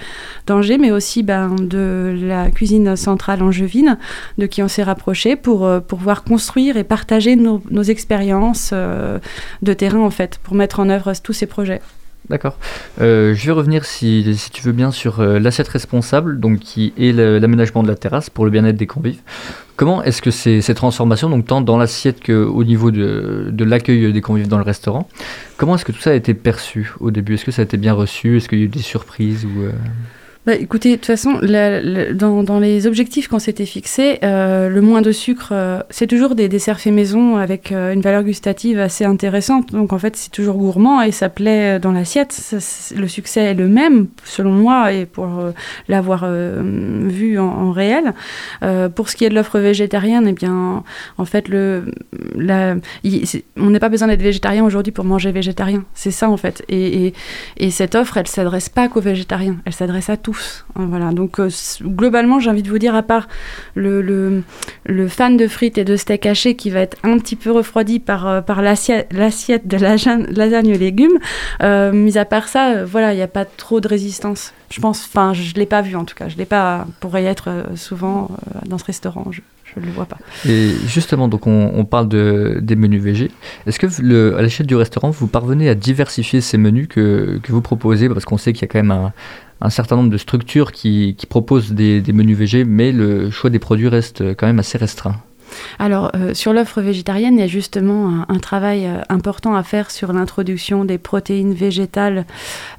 d'Angers, 0.47 0.79
mais 0.79 0.91
aussi 0.91 1.23
ben, 1.23 1.55
de 1.61 2.19
la 2.23 2.51
cuisine 2.51 2.97
centrale 2.97 3.43
angevine, 3.43 3.99
de 4.39 4.47
qui 4.47 4.63
on 4.63 4.69
s'est 4.69 4.85
rapproché 4.85 5.37
pour 5.37 5.69
pouvoir 5.83 6.25
construire 6.25 6.79
et 6.79 6.85
partager 6.85 7.37
nos, 7.37 7.61
nos 7.71 7.83
expériences 7.83 8.73
de 8.73 9.73
terrain, 9.75 10.01
en 10.01 10.11
fait, 10.11 10.39
pour 10.43 10.55
mettre 10.55 10.81
en 10.81 10.89
œuvre 10.89 11.13
tous 11.23 11.35
ces 11.35 11.45
projets. 11.45 11.83
D'accord. 12.29 12.59
Euh, 13.01 13.35
je 13.35 13.47
vais 13.47 13.53
revenir, 13.53 13.85
si, 13.85 14.37
tu 14.53 14.63
veux 14.63 14.73
bien, 14.73 14.91
sur 14.91 15.21
euh, 15.21 15.39
l'assiette 15.39 15.69
responsable, 15.69 16.41
donc 16.41 16.59
qui 16.59 16.93
est 16.99 17.13
l'aménagement 17.13 17.83
de 17.83 17.89
la 17.89 17.95
terrasse 17.95 18.31
pour 18.31 18.45
le 18.45 18.51
bien-être 18.51 18.77
des 18.77 18.87
convives. 18.87 19.21
Comment 19.77 20.03
est-ce 20.03 20.23
que 20.23 20.31
ces, 20.31 20.75
transformations, 20.75 21.31
donc 21.31 21.47
tant 21.47 21.61
dans 21.61 21.77
l'assiette 21.77 22.25
qu'au 22.25 22.65
niveau 22.65 22.91
de, 22.91 23.49
de 23.53 23.65
l'accueil 23.65 24.13
des 24.13 24.21
convives 24.23 24.49
dans 24.49 24.59
le 24.59 24.65
restaurant, 24.65 25.09
comment 25.57 25.77
est-ce 25.77 25.85
que 25.85 25.93
tout 25.93 26.01
ça 26.01 26.11
a 26.11 26.15
été 26.15 26.35
perçu 26.35 26.95
au 26.99 27.11
début? 27.11 27.35
Est-ce 27.35 27.45
que 27.45 27.53
ça 27.53 27.63
a 27.63 27.65
été 27.65 27.77
bien 27.77 27.93
reçu? 27.93 28.39
Est-ce 28.39 28.49
qu'il 28.49 28.59
y 28.59 28.63
a 28.63 28.65
eu 28.65 28.69
des 28.69 28.81
surprises 28.81 29.45
ou, 29.45 29.63
euh, 29.63 29.73
Bah, 30.47 30.55
écoutez, 30.55 30.91
de 30.91 30.95
toute 30.95 31.07
façon, 31.07 31.41
dans, 32.15 32.45
dans 32.45 32.61
les 32.61 32.87
objectifs 32.87 33.27
qu'on 33.27 33.41
s'était 33.41 33.67
fixés, 33.67 34.21
euh, 34.23 34.69
le 34.69 34.81
moins 34.81 35.03
de 35.03 35.11
sucre, 35.11 35.49
euh, 35.51 35.81
c'est 35.91 36.07
toujours 36.07 36.37
des 36.37 36.49
desserts 36.49 36.79
faits 36.79 36.93
maison 36.93 37.35
avec 37.35 37.73
euh, 37.73 37.93
une 37.93 38.01
valeur 38.01 38.23
gustative 38.23 38.79
assez 38.79 39.05
intéressante. 39.05 39.73
Donc 39.73 39.93
en 39.93 39.99
fait, 39.99 40.15
c'est 40.15 40.31
toujours 40.31 40.55
gourmand 40.55 41.03
et 41.03 41.11
ça 41.11 41.29
plaît 41.31 41.81
dans 41.81 41.91
l'assiette. 41.91 42.55
Le 42.95 43.09
succès 43.09 43.41
est 43.41 43.55
le 43.55 43.67
même, 43.67 44.07
selon 44.23 44.53
moi, 44.53 44.93
et 44.93 45.05
pour 45.05 45.27
l'avoir 45.89 46.31
vu 46.31 47.41
en, 47.41 47.73
réel. 47.73 48.15
Pour 48.95 49.09
ce 49.09 49.17
qui 49.17 49.25
est 49.25 49.31
de 49.31 49.35
l'offre 49.35 49.59
végétarienne, 49.59 50.29
eh 50.29 50.33
bien, 50.33 50.85
en 51.19 51.25
fait, 51.25 51.49
le, 51.49 51.87
on 53.57 53.71
n'a 53.71 53.81
pas 53.81 53.89
besoin 53.89 54.07
d'être 54.07 54.23
végétarien 54.23 54.65
aujourd'hui 54.65 54.93
pour 54.93 55.05
manger 55.05 55.33
végétarien. 55.33 55.85
C'est 55.95 56.13
ça, 56.13 56.31
en 56.31 56.37
fait. 56.37 56.65
Et, 56.69 57.07
et, 57.07 57.15
et 57.57 57.71
cette 57.73 57.97
offre, 57.97 58.17
elle 58.17 58.29
s'adresse 58.29 58.69
pas 58.69 58.87
qu'aux 58.87 59.01
végétariens, 59.01 59.57
elle 59.65 59.73
s'adresse 59.73 60.09
à 60.09 60.17
Hein, 60.75 60.87
Voilà. 60.89 61.13
Donc 61.13 61.41
euh, 61.41 61.49
globalement, 61.83 62.41
j'ai 62.41 62.51
envie 62.51 62.63
de 62.63 62.69
vous 62.69 62.79
dire, 62.79 62.95
à 62.95 63.03
part 63.03 63.29
le, 63.75 64.43
fan 65.09 65.37
de 65.37 65.47
frites 65.47 65.79
et 65.79 65.85
de 65.85 65.97
steak 65.97 66.27
haché 66.27 66.57
qui 66.57 66.71
va 66.71 66.81
être 66.81 66.97
un 67.03 67.19
petit 67.19 67.37
peu 67.37 67.51
refroidi 67.51 67.99
par, 67.99 68.27
euh, 68.27 68.41
par 68.41 68.63
l'assiette 68.63 69.09
de 69.67 69.77
lasagne, 69.77 70.75
aux 70.75 70.79
légumes, 70.79 71.19
euh, 71.63 71.93
mis 71.93 72.19
à 72.19 72.25
part 72.25 72.49
ça, 72.49 72.85
voilà, 72.85 73.13
il 73.13 73.17
n'y 73.17 73.23
a 73.23 73.29
pas 73.29 73.45
trop 73.45 73.81
de 73.81 73.89
résistance. 73.89 74.53
Je 74.71 74.81
pense, 74.81 75.05
enfin, 75.05 75.33
je 75.33 75.55
l'ai 75.55 75.67
pas 75.67 75.81
vu 75.81 75.95
en 75.97 76.05
tout 76.05 76.15
cas. 76.15 76.29
Je 76.29 76.37
l'ai 76.37 76.45
pas 76.45 76.87
pour 77.01 77.17
y 77.19 77.25
être 77.25 77.67
souvent 77.77 78.31
dans 78.67 78.79
ce 78.79 78.85
restaurant. 78.85 79.27
Je, 79.31 79.41
je 79.65 79.81
le 79.81 79.93
vois 79.93 80.07
pas. 80.07 80.19
Et 80.45 80.73
justement, 80.87 81.29
donc 81.29 81.47
on, 81.47 81.85
parle 81.85 82.09
de, 82.09 82.59
des 82.61 82.75
menus 82.75 83.01
VG. 83.01 83.31
Est-ce 83.67 83.79
que 83.79 84.35
à 84.37 84.43
l'échelle 84.43 84.67
du 84.67 84.75
restaurant, 84.75 85.11
vous 85.11 85.29
parvenez 85.29 85.69
à 85.69 85.77
diversifier 85.77 86.41
ces 86.41 86.59
menus 86.59 86.89
que 86.89 87.41
vous 87.49 87.61
proposez? 87.61 88.09
Parce 88.09 88.25
qu'on 88.25 88.39
sait 88.39 88.53
qu'il 88.53 88.63
y 88.63 88.65
a 88.65 88.69
quand 88.69 88.79
même 88.79 88.91
un, 88.91 89.13
un 89.61 89.71
certain 89.71 89.97
nombre 89.97 90.11
de 90.11 90.19
structures 90.19 90.73
qui, 90.73 91.15
qui 91.17 91.27
proposent 91.27 91.73
des, 91.73 92.01
des 92.01 92.13
menus 92.13 92.37
VG, 92.37 92.65
mais 92.65 92.93
le 92.93 93.31
choix 93.31 93.51
des 93.51 93.59
produits 93.59 93.89
reste 93.89 94.35
quand 94.35 94.47
même 94.47 94.59
assez 94.59 94.79
restreint. 94.79 95.17
Alors, 95.79 96.11
euh, 96.15 96.35
sur 96.35 96.53
l'offre 96.53 96.81
végétarienne, 96.81 97.35
il 97.35 97.41
y 97.41 97.45
a 97.45 97.47
justement 97.47 98.25
un, 98.29 98.39
travail 98.39 98.87
euh, 98.87 99.01
important 99.09 99.55
à 99.55 99.63
faire 99.63 99.91
sur 99.91 100.13
l'introduction 100.13 100.85
des 100.85 100.99
protéines 100.99 101.55
végétales. 101.55 102.27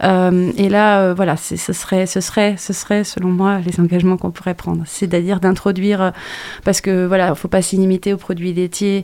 Euh, 0.03 0.51
et 0.57 0.69
là, 0.69 1.13
voilà, 1.13 1.37
ce 1.37 1.55
serait, 1.55 2.05
ce, 2.05 2.21
serait, 2.21 2.55
ce 2.57 2.73
serait, 2.73 3.03
selon 3.03 3.29
moi, 3.29 3.59
les 3.65 3.79
engagements 3.79 4.17
qu'on 4.17 4.31
pourrait 4.31 4.53
prendre. 4.53 4.83
C'est-à-dire 4.85 5.39
d'introduire, 5.39 6.13
parce 6.63 6.81
que 6.81 7.05
voilà, 7.05 7.27
il 7.27 7.31
ne 7.31 7.35
faut 7.35 7.47
pas 7.47 7.61
s'y 7.61 7.77
limiter 7.77 8.13
aux 8.13 8.17
produits 8.17 8.53
laitiers. 8.53 9.03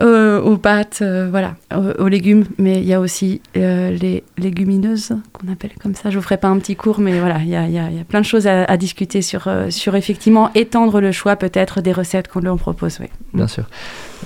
Euh, 0.00 0.40
aux 0.40 0.56
pâtes, 0.56 1.00
euh, 1.02 1.28
voilà, 1.30 1.56
aux, 1.74 2.04
aux 2.04 2.08
légumes, 2.08 2.44
mais 2.58 2.74
il 2.74 2.86
y 2.86 2.94
a 2.94 3.00
aussi 3.00 3.40
euh, 3.56 3.90
les 3.90 4.22
légumineuses 4.36 5.14
qu'on 5.32 5.52
appelle 5.52 5.72
comme 5.80 5.94
ça. 5.94 6.10
Je 6.10 6.16
vous 6.16 6.22
ferai 6.22 6.36
pas 6.36 6.48
un 6.48 6.58
petit 6.58 6.76
cours, 6.76 7.00
mais 7.00 7.18
voilà, 7.18 7.38
il 7.40 7.48
y 7.48 7.56
a, 7.56 7.88
plein 8.08 8.20
de 8.20 8.24
choses 8.24 8.46
à, 8.46 8.76
discuter 8.76 9.22
sur, 9.22 9.48
euh, 9.48 9.70
sur 9.70 9.96
effectivement 9.96 10.50
étendre 10.54 11.00
le 11.00 11.12
choix 11.12 11.36
peut-être 11.36 11.80
des 11.80 11.92
recettes 11.92 12.28
qu'on 12.28 12.40
leur 12.40 12.56
propose. 12.56 12.98
Oui. 13.00 13.06
Bien 13.34 13.48
sûr. 13.48 13.64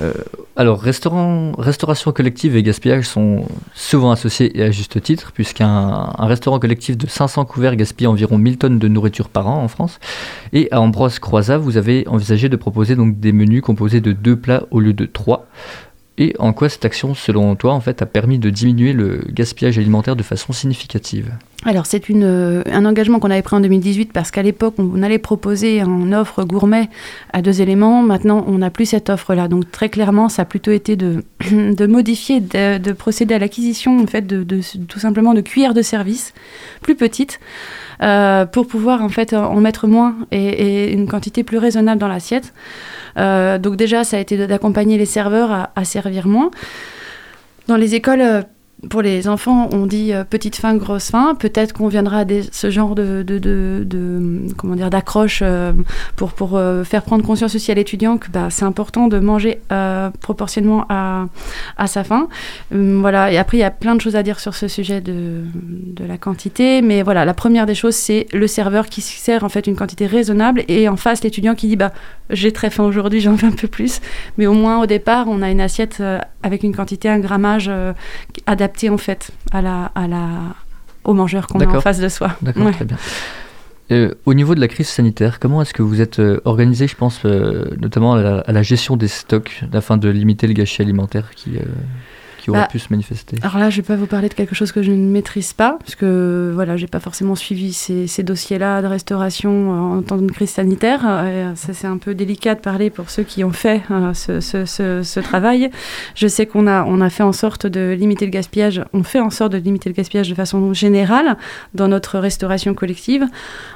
Euh, 0.01 0.13
alors, 0.57 0.81
restaurant, 0.81 1.53
restauration 1.59 2.13
collective 2.13 2.57
et 2.57 2.63
gaspillage 2.63 3.05
sont 3.05 3.47
souvent 3.75 4.11
associés 4.11 4.59
et 4.59 4.63
à 4.63 4.71
juste 4.71 5.03
titre, 5.03 5.33
puisqu'un 5.33 5.67
un 6.17 6.27
restaurant 6.27 6.59
collectif 6.59 6.97
de 6.97 7.07
500 7.07 7.45
couverts 7.45 7.77
gaspille 7.77 8.07
environ 8.07 8.39
1000 8.39 8.59
tonnes 8.59 8.79
de 8.79 8.89
nourriture 8.89 9.29
par 9.29 9.49
an 9.49 9.63
en 9.63 9.69
France. 9.69 9.99
Et 10.53 10.69
à 10.71 10.81
Ambroise 10.81 11.19
Croizat, 11.19 11.59
vous 11.59 11.77
avez 11.77 12.07
envisagé 12.09 12.49
de 12.49 12.57
proposer 12.57 12.97
donc 12.97 13.19
des 13.21 13.33
menus 13.33 13.63
composés 13.63 14.01
de 14.01 14.13
deux 14.13 14.37
plats 14.37 14.65
au 14.71 14.81
lieu 14.81 14.93
de 14.93 15.07
trois. 15.07 15.47
Et 16.19 16.35
en 16.39 16.53
quoi 16.53 16.69
cette 16.69 16.85
action, 16.85 17.15
selon 17.15 17.57
toi, 17.57 17.73
en 17.73 17.81
fait, 17.81 18.03
a 18.03 18.07
permis 18.07 18.39
de 18.39 18.51
diminuer 18.51 18.93
le 18.93 19.25
gaspillage 19.29 19.79
alimentaire 19.79 20.15
de 20.15 20.23
façon 20.23 20.53
significative? 20.53 21.33
Alors, 21.65 21.87
c'est 21.87 22.03
euh, 22.11 22.63
un 22.67 22.85
engagement 22.85 23.21
qu'on 23.21 23.31
avait 23.31 23.43
pris 23.43 23.55
en 23.55 23.61
2018 23.61 24.13
parce 24.13 24.33
qu'à 24.33 24.43
l'époque, 24.43 24.75
on 24.79 25.01
allait 25.03 25.19
proposer 25.19 25.81
une 25.81 26.13
offre 26.13 26.43
gourmet 26.43 26.89
à 27.33 27.41
deux 27.41 27.63
éléments. 27.63 28.03
Maintenant, 28.03 28.45
on 28.49 28.59
n'a 28.59 28.71
plus 28.71 28.87
cette 28.87 29.11
offre-là. 29.11 29.47
Donc, 29.47 29.71
très 29.71 29.89
clairement, 29.89 30.29
ça 30.29 30.43
a 30.43 30.45
plutôt 30.45 30.73
été 30.73 30.97
de, 30.97 31.23
de 31.53 31.87
modifier, 31.87 32.41
de, 32.41 32.79
de 32.79 32.93
procéder 32.93 33.35
à 33.35 33.39
l'acquisition, 33.39 34.01
en 34.01 34.07
fait, 34.09 34.27
de, 34.27 34.45
tout 34.89 34.99
simplement 34.99 35.35
de 35.35 35.41
cuillères 35.41 35.75
de 35.75 35.83
service 35.83 36.35
plus 36.81 36.97
petites 36.97 37.39
euh, 38.03 38.45
pour 38.45 38.67
pouvoir, 38.67 39.01
en 39.01 39.09
fait, 39.09 39.33
en 39.33 39.61
mettre 39.61 39.87
moins 39.87 40.17
et, 40.33 40.39
et 40.89 40.93
une 40.93 41.07
quantité 41.07 41.45
plus 41.45 41.59
raisonnable 41.59 42.01
dans 42.01 42.09
l'assiette. 42.09 42.55
Euh, 43.19 43.59
donc, 43.59 43.77
déjà, 43.77 44.03
ça 44.03 44.17
a 44.17 44.21
été 44.21 44.49
d'accompagner 44.49 44.99
les 44.99 45.07
serveurs 45.07 45.53
à, 45.53 45.71
à 45.77 45.85
servir 45.85 46.27
moins. 46.27 46.51
Dans 47.69 47.77
les 47.77 47.95
écoles, 47.95 48.21
euh, 48.21 48.43
pour 48.91 49.01
les 49.01 49.29
enfants, 49.29 49.69
on 49.73 49.87
dit 49.87 50.13
euh, 50.13 50.25
petite 50.25 50.57
faim, 50.57 50.77
grosse 50.77 51.11
faim. 51.11 51.37
Peut-être 51.39 51.73
qu'on 51.73 51.87
viendra 51.87 52.21
à 52.21 52.25
ce 52.51 52.71
genre 52.71 52.95
de, 52.97 53.25
comment 54.57 54.75
dire 54.75 54.91
d'accroche 54.91 55.41
euh, 55.43 55.73
pour, 56.17 56.57
euh, 56.57 56.83
faire 56.83 57.03
prendre 57.03 57.25
conscience 57.25 57.55
aussi 57.55 57.71
à 57.71 57.75
l'étudiant 57.75 58.19
que 58.19 58.29
bah, 58.31 58.49
c'est 58.51 58.65
important 58.65 59.07
de 59.07 59.19
manger 59.19 59.61
proportionnellement 60.21 60.85
à, 60.89 61.27
à 61.77 61.87
sa 61.87 62.03
faim. 62.03 62.29
Hum, 62.75 63.01
voilà. 63.01 63.31
Et 63.33 63.39
après, 63.39 63.59
il 63.59 63.61
y 63.61 63.65
a 63.65 63.71
plein 63.71 63.95
de 63.95 64.01
choses 64.01 64.17
à 64.17 64.23
dire 64.23 64.41
sur 64.41 64.55
ce 64.55 64.67
sujet 64.69 65.01
de, 65.01 65.45
la 66.07 66.19
quantité. 66.19 66.83
Mais 66.83 67.03
voilà, 67.03 67.25
la 67.25 67.35
première 67.35 67.67
des 67.67 67.77
choses, 67.77 67.95
c'est 67.95 68.27
le 68.33 68.49
serveur 68.49 68.87
qui 68.87 69.01
sert 69.01 69.45
en 69.45 69.49
fait 69.49 69.69
une 69.69 69.77
quantité 69.77 70.07
raisonnable 70.07 70.65
et 70.67 70.89
en 70.89 70.97
face 70.97 71.23
l'étudiant 71.23 71.55
qui 71.55 71.69
dit 71.69 71.77
bah 71.77 71.93
j'ai 72.31 72.51
très 72.51 72.71
faim 72.71 72.85
aujourd'hui, 72.85 73.21
j'en 73.21 73.35
veux 73.35 73.47
un 73.47 73.53
peu 73.53 73.69
plus. 73.69 74.01
Mais 74.39 74.47
au 74.47 74.55
moins 74.55 74.83
au 74.83 74.87
départ, 74.87 75.27
on 75.29 75.43
a 75.43 75.51
une 75.51 75.61
assiette 75.61 76.03
avec 76.43 76.63
une 76.63 76.75
quantité, 76.75 77.09
un 77.09 77.19
grammage 77.19 77.67
euh, 77.69 77.93
adapté 78.73 78.91
en 78.91 78.99
fait 78.99 79.31
à 79.53 79.61
la, 79.63 79.93
à 79.95 80.07
la, 80.09 80.29
au 81.05 81.15
mangeur 81.15 81.47
qu'on 81.47 81.61
a 81.61 81.67
en 81.67 81.81
face 81.81 82.01
de 82.01 82.09
soi. 82.09 82.37
D'accord, 82.43 82.65
Ouais. 82.67 82.73
très 82.73 82.85
bien. 82.85 82.97
Euh, 83.91 84.15
au 84.25 84.33
niveau 84.33 84.55
de 84.55 84.61
la 84.61 84.69
crise 84.69 84.89
sanitaire, 84.89 85.39
comment 85.39 85.61
est-ce 85.61 85.75
que 85.75 85.83
vous 85.83 86.01
êtes 86.01 86.19
euh, 86.19 86.41
organisé, 86.47 86.87
je 86.87 86.97
pense, 86.97 87.21
euh, 87.27 87.65
notamment 87.79 88.15
à 88.15 88.23
la, 88.23 88.39
à 88.39 88.53
la 88.53 88.63
gestion 88.63 88.97
des 88.97 89.09
stocks, 89.09 89.65
afin 89.75 89.99
de 89.99 90.09
limiter 90.09 90.47
le 90.47 90.55
gâchis 90.55 90.81
alimentaire 90.81 91.31
qui, 91.35 91.57
euh, 91.59 91.63
qui 92.43 92.51
aurait 92.51 92.61
Bah, 92.61 92.69
pu 92.71 92.79
se 92.79 92.89
manifester 92.91 93.37
Alors 93.43 93.59
là, 93.59 93.71
je 93.71 93.77
vais 93.77 93.83
pas 93.87 93.97
vous 93.97 94.07
parler 94.07 94.29
de 94.29 94.35
quelque 94.35 94.55
chose 94.55 94.73
que 94.73 94.83
je 94.83 94.91
ne 94.91 95.09
maîtrise 95.11 95.53
pas, 95.53 95.77
parce 95.79 95.95
que 95.95 96.51
voilà, 96.55 96.77
j'ai 96.77 96.89
pas 96.89 96.99
forcément 97.01 97.35
suivi 97.37 97.73
ces, 97.73 98.07
ces 98.09 98.23
dossiers-là 98.25 98.83
de 98.83 98.87
restauration 98.89 99.53
euh, 99.53 99.99
en 99.99 100.03
temps 100.03 100.17
de 100.17 100.31
crise 100.31 100.51
sanitaire. 100.51 101.01
Euh, 101.07 101.55
ça, 101.55 101.73
c'est 101.73 101.87
un 101.87 101.99
peu 101.99 102.15
délicat 102.15 102.55
de 102.57 102.61
parler 102.61 102.91
pour 102.91 103.11
ceux 103.11 103.23
qui 103.23 103.45
ont 103.45 103.53
fait 103.53 103.83
euh, 103.93 104.13
ce, 104.15 104.41
ce- 104.41 104.65
ce- 104.65 105.03
ce 105.05 105.21
travail. 105.21 105.71
Je 106.17 106.27
sais 106.27 106.47
qu'on 106.47 106.67
a, 106.67 106.85
on 106.85 107.01
a 107.01 107.11
fait 107.11 107.23
en 107.23 107.33
sorte 107.33 107.67
de 107.69 107.95
limiter 107.97 108.25
le 108.25 108.33
gaspillage. 108.33 108.83
On 108.93 109.05
fait 109.05 109.21
en 109.21 109.31
sorte 109.31 109.53
de 109.53 109.59
limiter 109.59 109.89
le 109.89 109.95
gaspillage 109.95 110.29
de 110.29 110.35
façon 110.35 110.73
générale 110.75 111.37
dans 111.75 111.87
notre 111.87 112.19
restauration 112.19 112.75
collective, 112.75 113.25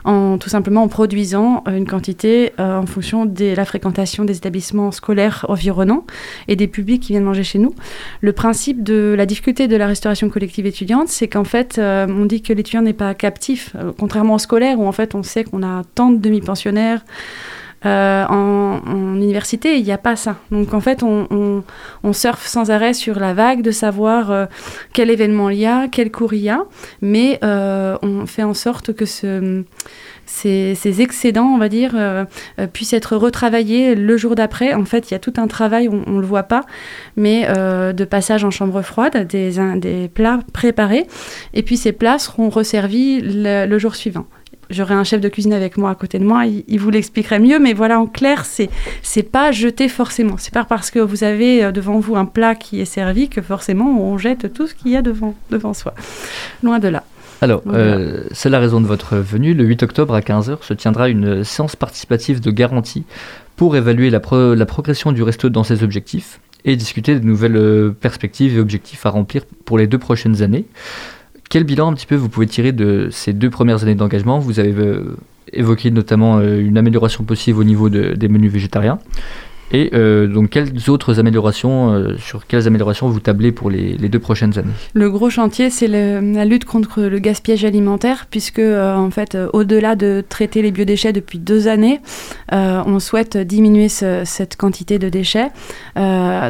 en 0.05 0.39
tout 0.39 0.49
simplement 0.49 0.83
en 0.83 0.89
produisant 0.89 1.63
une 1.69 1.87
quantité 1.87 2.53
euh, 2.59 2.79
en 2.81 2.87
fonction 2.87 3.27
de 3.27 3.55
la 3.55 3.65
fréquentation 3.65 4.25
des 4.25 4.37
établissements 4.37 4.91
scolaires 4.91 5.47
environnants 5.49 6.05
et 6.49 6.57
des 6.57 6.67
publics 6.67 7.03
qui 7.03 7.13
viennent 7.13 7.23
manger 7.25 7.45
chez 7.45 7.59
nous. 7.61 7.75
Le 8.23 8.33
principe 8.33 8.56
de 8.75 9.15
la 9.17 9.27
difficulté 9.27 9.69
de 9.69 9.77
la 9.77 9.87
restauration 9.87 10.29
collective 10.29 10.67
étudiante, 10.67 11.09
c'est 11.09 11.29
qu'en 11.29 11.45
fait, 11.45 11.79
euh, 11.79 12.07
on 12.09 12.25
dit 12.25 12.43
que 12.43 12.53
l'étudiant 12.53 12.83
n'est 12.83 12.93
pas 12.93 13.15
captif, 13.15 13.75
euh, 13.77 13.93
contrairement 13.99 14.35
au 14.35 14.39
scolaire 14.39 14.79
où 14.79 14.87
en 14.87 14.93
fait 14.93 15.15
on 15.15 15.23
sait 15.23 15.45
qu'on 15.45 15.63
a 15.63 15.83
tant 15.95 16.11
de 16.11 16.19
demi-pensionnaires. 16.19 17.05
Euh, 17.85 18.25
en, 18.29 18.81
université, 19.17 19.79
il 19.79 19.85
n'y 19.85 19.93
a 19.93 19.99
pas 19.99 20.17
ça. 20.17 20.37
Donc 20.51 20.75
en 20.75 20.81
fait, 20.81 21.03
on, 21.03 21.63
surfe 22.13 22.47
sans 22.47 22.71
arrêt 22.71 22.95
sur 22.95 23.19
la 23.19 23.35
vague 23.35 23.63
de 23.63 23.71
savoir 23.71 24.49
quel 24.93 25.11
événement 25.11 25.51
il 25.51 25.59
y 25.59 25.67
a, 25.67 25.89
quel 25.89 26.11
cours 26.11 26.33
il 26.33 26.41
y 26.41 26.49
a, 26.49 26.65
mais 27.03 27.39
on 27.43 28.25
fait 28.27 28.43
en 28.43 28.55
sorte 28.55 28.93
que 28.95 29.05
ce, 29.05 29.65
ces, 30.27 31.01
excédents, 31.01 31.47
on 31.47 31.59
va 31.59 31.69
dire, 31.69 31.93
euh, 31.95 32.25
euh, 32.59 32.67
puissent 32.67 32.93
être 32.93 33.17
retravaillés 33.17 33.95
le 33.95 34.17
jour 34.17 34.35
d'après. 34.35 34.75
En 34.75 34.85
fait, 34.85 35.11
il 35.11 35.15
y 35.15 35.17
a 35.17 35.19
tout 35.19 35.35
un 35.37 35.47
travail, 35.47 35.89
on 35.89 36.11
ne 36.11 36.21
le 36.21 36.27
voit 36.27 36.45
pas, 36.45 36.65
mais 37.17 37.47
euh, 37.49 37.93
de 37.93 38.05
passage 38.05 38.45
en 38.45 38.51
chambre 38.51 38.83
froide, 38.83 39.27
des, 39.27 40.11
plats 40.13 40.41
préparés, 40.53 41.07
et 41.55 41.63
puis 41.63 41.77
ces 41.77 41.93
plats 41.93 42.19
seront 42.19 42.49
resservis 42.49 43.21
le, 43.23 43.79
jour 43.79 43.95
suivant. 43.95 44.27
J'aurai 44.69 44.95
un 44.95 45.05
chef 45.05 45.21
de 45.21 45.29
cuisine 45.29 45.53
avec 45.53 45.77
moi 45.77 45.91
à 45.91 45.95
côté 45.95 46.19
de 46.19 46.25
moi, 46.25 46.45
il, 46.47 46.81
vous 46.81 46.91
l'expliquerait 46.91 47.39
mieux, 47.39 47.61
mais 47.61 47.73
voilà, 47.73 48.01
en 48.01 48.07
clair, 48.07 48.45
c'est 48.45 48.69
c'est 49.03 49.23
pas 49.23 49.53
jeté 49.53 49.89
forcément. 49.89 50.37
C'est 50.39 50.53
pas 50.53 50.65
parce 50.65 50.91
que 50.91 50.99
vous 50.99 51.23
avez 51.23 51.71
devant 51.71 52.01
vous 52.01 52.17
un 52.17 52.25
plat 52.25 52.57
qui 52.57 52.81
est 52.81 52.87
servi 52.87 53.29
que 53.29 53.41
forcément 53.43 54.01
on 54.01 54.19
jette 54.19 54.53
tout 54.53 54.67
ce 54.67 54.75
qu'il 54.75 54.91
y 54.91 54.97
a 54.97 55.03
devant, 55.03 55.35
devant 55.51 55.73
soi. 55.73 55.95
Loin 56.65 56.81
de 56.81 56.89
là. 56.89 57.05
Alors, 57.43 57.63
Voilà. 57.65 57.85
euh, 57.85 58.25
c'est 58.33 58.49
la 58.51 58.59
raison 58.59 58.81
de 58.81 58.87
votre 58.87 59.17
venue. 59.17 59.53
Le 59.55 59.65
8 59.65 59.83
octobre 59.83 60.15
à 60.15 60.21
15h 60.21 60.59
se 60.63 60.75
tiendra 60.75 61.09
une 61.09 61.45
séance 61.45 61.77
participative 61.77 62.41
de 62.41 62.51
garantie 62.51 63.05
pour 63.57 63.77
évaluer 63.77 64.11
la, 64.11 64.21
pro- 64.21 64.55
la 64.55 64.67
progression 64.67 65.13
du 65.13 65.23
resto 65.23 65.49
dans 65.49 65.65
ses 65.65 65.83
objectifs 65.83 66.41
et 66.65 66.77
discuter 66.77 67.19
de 67.19 67.25
nouvelles 67.25 67.57
euh, 67.57 67.91
perspectives 67.91 68.57
et 68.57 68.61
objectifs 68.61 69.05
à 69.07 69.11
remplir 69.11 69.43
pour 69.65 69.79
les 69.79 69.87
deux 69.87 69.99
prochaines 69.99 70.43
années. 70.43 70.65
quel 71.49 71.65
bilan 71.65 71.91
un 71.91 71.95
petit 71.95 72.07
peu 72.07 72.17
vous 72.17 72.29
pouvez 72.29 72.47
tirer 72.47 72.73
de 72.73 73.09
ces 73.13 73.33
deux 73.33 73.51
premières 73.51 73.83
années 73.83 73.95
d'engagement? 73.95 74.39
Vous 74.39 74.59
avez 74.59 74.73
euh, 74.75 75.17
évoqué 75.53 75.91
notamment 75.91 76.39
euh, 76.39 76.59
une 76.61 76.77
amélioration 76.79 77.23
possible 77.25 77.59
au 77.61 77.65
niveau 77.65 77.89
de- 77.89 78.15
des 78.15 78.29
menus 78.29 78.51
végétariens. 78.51 78.99
Et 79.73 79.91
euh, 79.95 80.27
donc, 80.29 80.51
quelles 80.51 80.91
autres 80.91 81.19
améliorations, 81.19 81.93
euh, 81.93 82.17
sur 82.19 82.47
quelles 82.47 82.67
améliorations 82.69 83.09
vous 83.09 83.19
tablez 83.21 83.51
pour 83.51 83.69
les, 83.69 83.97
les 83.97 84.09
deux 84.09 84.21
prochaines 84.21 84.57
années? 84.59 84.71
Le 84.95 85.11
gros 85.11 85.29
chantier, 85.29 85.71
c'est 85.71 85.89
la 85.89 86.45
lutte 86.45 86.65
contre 86.65 87.03
le 87.03 87.19
gaspillage 87.19 87.65
alimentaire, 87.65 88.27
puisque 88.31 88.61
euh, 88.61 88.95
en 88.95 89.11
fait, 89.11 89.37
au-delà 89.53 89.97
de 89.97 90.23
traiter 90.29 90.63
les 90.63 90.71
biodéchets 90.71 91.13
depuis 91.13 91.39
deux 91.39 91.67
années, 91.69 92.01
on 92.53 93.01
souhaite 93.01 93.37
diminuer 93.37 93.89
ce- 93.89 94.23
cette 94.25 94.57
quantité 94.57 94.99
de 94.99 95.09
déchets. 95.09 95.49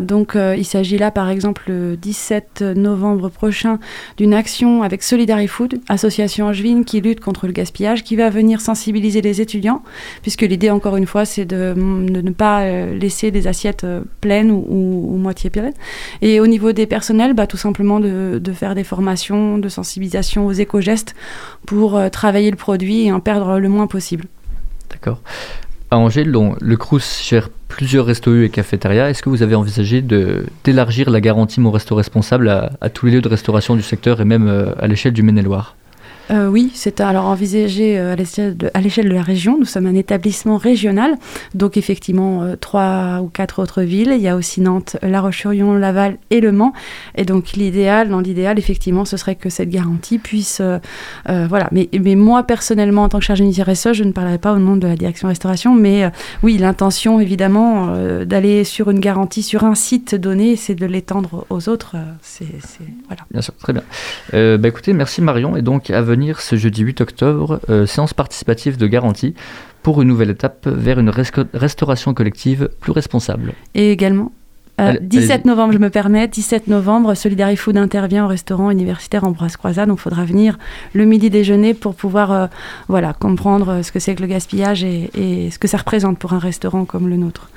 Donc, 0.02 0.36
il 0.36 0.64
s'agit 0.64 0.98
là, 0.98 1.10
par 1.10 1.30
exemple, 1.30 1.64
le 1.68 1.96
17 1.96 2.62
novembre 2.76 3.28
prochain, 3.30 3.78
d'une 4.16 4.34
action 4.34 4.82
avec 4.82 5.02
Solidary 5.02 5.48
Food, 5.48 5.80
association 5.88 6.46
angevine 6.46 6.84
qui 6.84 7.00
lutte 7.00 7.20
contre 7.20 7.46
le 7.46 7.52
gaspillage, 7.52 8.04
qui 8.04 8.16
va 8.16 8.30
venir 8.30 8.60
sensibiliser 8.60 9.22
les 9.22 9.40
étudiants, 9.40 9.82
puisque 10.22 10.42
l'idée, 10.42 10.70
encore 10.70 10.96
une 10.96 11.06
fois, 11.06 11.24
c'est 11.24 11.44
de, 11.44 11.74
de 11.74 12.20
ne 12.20 12.30
pas 12.30 12.62
euh, 12.62 12.94
laisser 13.06 13.30
des 13.30 13.46
assiettes 13.46 13.84
euh, 13.84 14.02
pleines 14.20 14.50
ou, 14.50 15.16
moitié 15.16 15.48
pleines. 15.50 15.72
Et 16.22 16.40
au 16.40 16.46
niveau 16.46 16.72
des 16.72 16.86
personnels, 16.86 17.34
bah, 17.34 17.46
tout 17.46 17.56
simplement 17.56 18.00
de, 18.00 18.52
faire 18.52 18.74
des 18.74 18.84
formations, 18.84 19.58
de 19.58 19.68
sensibilisation 19.68 20.46
aux 20.46 20.52
éco-gestes 20.52 21.14
pour 21.66 21.96
euh, 21.96 22.08
travailler 22.08 22.50
le 22.50 22.56
produit 22.56 23.06
et 23.06 23.12
en 23.12 23.20
perdre 23.20 23.58
le 23.58 23.68
moins 23.68 23.86
possible. 23.86 24.24
D'accord. 24.90 25.20
À 25.90 25.98
Angers, 25.98 26.24
le, 26.24 26.76
Crous 26.76 27.22
gère 27.22 27.48
plusieurs 27.68 28.06
restos 28.06 28.42
et 28.42 28.48
cafétérias. 28.48 29.08
Est-ce 29.08 29.22
que 29.22 29.28
vous 29.28 29.42
avez 29.42 29.54
envisagé 29.54 30.02
d'élargir 30.64 31.10
la 31.10 31.20
garantie 31.20 31.60
Mon 31.60 31.70
Resto 31.70 31.94
Responsable 31.94 32.48
à, 32.48 32.72
à 32.80 32.88
tous 32.88 33.06
les 33.06 33.12
lieux 33.12 33.20
de 33.20 33.28
restauration 33.28 33.76
du 33.76 33.82
secteur 33.82 34.20
et 34.20 34.24
même 34.24 34.48
euh, 34.48 34.72
à 34.80 34.88
l'échelle 34.88 35.12
du 35.12 35.22
Maine-et-Loire? 35.22 35.76
Euh, 36.30 36.48
oui, 36.48 36.70
c'est 36.74 37.00
alors 37.00 37.26
envisagé 37.26 37.98
euh, 37.98 38.12
à 38.12 38.16
l'échelle 38.80 39.08
de, 39.08 39.14
la 39.14 39.22
région. 39.22 39.58
Nous 39.58 39.64
sommes 39.64 39.86
un 39.86 39.94
établissement 39.94 40.56
régional, 40.56 41.14
donc 41.54 41.76
effectivement 41.76 42.42
euh, 42.42 42.56
trois 42.56 43.20
ou 43.22 43.28
quatre 43.28 43.62
autres 43.62 43.82
villes. 43.82 44.12
Il 44.16 44.22
y 44.22 44.28
a 44.28 44.36
aussi 44.36 44.60
Nantes, 44.60 44.96
La 45.02 45.20
Roche-sur-Yon, 45.20 45.74
Laval 45.74 46.18
et 46.30 46.40
Le 46.40 46.52
Mans. 46.52 46.72
Et 47.16 47.24
donc 47.24 47.52
l'idéal, 47.52 48.08
dans 48.08 48.20
l'idéal, 48.20 48.58
effectivement, 48.58 49.04
ce 49.04 49.16
serait 49.16 49.36
que 49.36 49.50
cette 49.50 49.70
garantie 49.70 50.18
puisse, 50.18 50.60
voilà. 51.26 51.68
Mais, 51.72 51.88
moi 52.16 52.42
personnellement, 52.44 53.04
en 53.04 53.08
tant 53.08 53.18
que 53.18 53.24
chargée 53.24 53.44
de 53.44 53.62
RSE, 53.62 53.92
je 53.92 54.04
ne 54.04 54.12
parlerai 54.12 54.38
pas 54.38 54.52
au 54.52 54.58
nom 54.58 54.76
de 54.76 54.86
la 54.86 54.96
direction 54.96 55.28
restauration, 55.28 55.74
mais 55.74 56.10
oui, 56.42 56.58
l'intention 56.58 57.20
évidemment 57.20 57.94
d'aller 58.24 58.64
sur 58.64 58.90
une 58.90 59.00
garantie 59.00 59.42
sur 59.42 59.64
un 59.64 59.74
site 59.74 60.14
donné, 60.14 60.56
c'est 60.56 60.74
de 60.74 60.86
l'étendre 60.86 61.46
aux 61.50 61.68
autres. 61.68 61.96
c'est 62.22 62.46
voilà. 63.06 63.22
Bien 63.30 63.42
sûr, 63.42 63.54
très 63.56 63.72
bien. 63.72 63.82
Bah 64.32 64.68
écoutez, 64.68 64.92
merci 64.92 65.20
Marion. 65.20 65.56
Et 65.56 65.62
donc, 65.62 65.90
à 65.90 66.02
venir 66.02 66.15
ce 66.38 66.56
jeudi 66.56 66.82
8 66.82 67.00
octobre, 67.00 67.60
euh, 67.70 67.86
séance 67.86 68.14
participative 68.14 68.76
de 68.76 68.86
garantie 68.86 69.34
pour 69.82 70.02
une 70.02 70.08
nouvelle 70.08 70.30
étape 70.30 70.66
vers 70.66 70.98
une 70.98 71.10
restauration 71.54 72.12
collective 72.14 72.68
plus 72.80 72.92
responsable. 72.92 73.52
Et 73.74 73.92
également, 73.92 74.32
euh, 74.80 74.90
Allez- 74.90 75.00
17 75.00 75.30
allez-y. 75.30 75.46
novembre, 75.46 75.72
je 75.72 75.78
me 75.78 75.90
permets, 75.90 76.26
17 76.28 76.66
novembre, 76.66 77.14
Solidary 77.14 77.56
Food 77.56 77.76
intervient 77.76 78.24
au 78.24 78.28
restaurant 78.28 78.70
universitaire 78.70 79.24
Ambroise 79.24 79.56
Croizat, 79.56 79.86
donc 79.86 79.98
il 79.98 80.02
faudra 80.02 80.24
venir 80.24 80.58
le 80.92 81.04
midi 81.04 81.30
déjeuner 81.30 81.72
pour 81.72 81.94
pouvoir 81.94 82.32
euh, 82.32 82.46
voilà, 82.88 83.12
comprendre 83.12 83.68
euh, 83.70 83.82
ce 83.82 83.92
que 83.92 84.00
c'est 84.00 84.14
que 84.14 84.22
le 84.22 84.26
gaspillage 84.28 84.82
et, 84.84 85.10
et 85.14 85.50
ce 85.50 85.58
que 85.58 85.68
ça 85.68 85.78
représente 85.78 86.18
pour 86.18 86.32
un 86.34 86.38
restaurant 86.40 86.84
comme 86.84 87.08
le 87.08 87.16
nôtre 87.16 87.48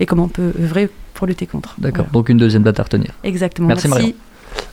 et 0.00 0.06
comment 0.06 0.24
on 0.24 0.28
peut 0.28 0.52
œuvrer 0.60 0.88
pour 1.14 1.26
lutter 1.26 1.46
contre. 1.46 1.74
D'accord, 1.78 2.06
donc 2.12 2.28
une 2.28 2.38
deuxième 2.38 2.62
date 2.62 2.78
à 2.78 2.82
retenir. 2.84 3.10
Exactement. 3.24 3.68
Merci, 3.68 3.88
Marion. 3.88 4.12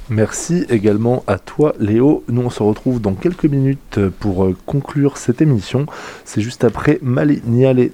Merci 0.10 0.66
également 0.70 1.24
à 1.28 1.38
toi 1.38 1.74
Léo. 1.80 2.24
Nous 2.30 2.42
on 2.42 2.50
se 2.50 2.64
retrouve 2.64 3.02
dans 3.02 3.14
quelques 3.14 3.46
minutes 3.46 4.00
pour 4.20 4.46
euh, 4.46 4.56
conclure 4.66 5.18
cette 5.18 5.42
émission. 5.42 5.86
C'est 6.24 6.40
juste 6.40 6.64
après 6.64 7.00
Mali 7.02 7.42
Niale 7.46 7.90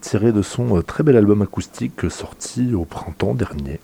tiré 0.00 0.32
de 0.32 0.42
son 0.42 0.78
euh, 0.78 0.82
très 0.82 1.04
bel 1.04 1.16
album 1.16 1.42
acoustique 1.42 2.10
sorti 2.10 2.74
au 2.74 2.84
printemps 2.84 3.34
dernier. 3.34 3.78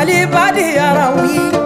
Malibadi 0.00 0.80
Arawi. 0.80 1.59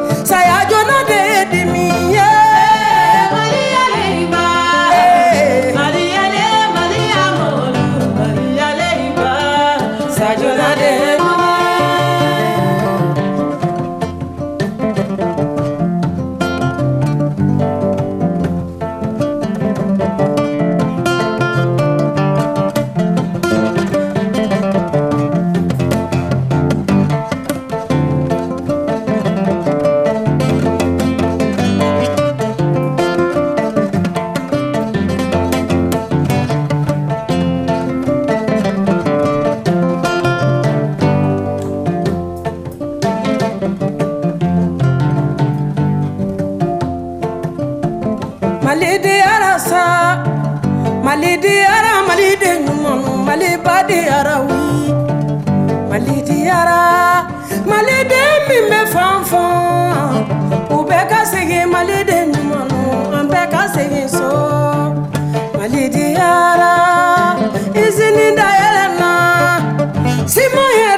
Isn't 67.74 68.14
it 68.14 68.36
Diana? 68.36 70.28
See 70.28 70.48
my 70.54 70.93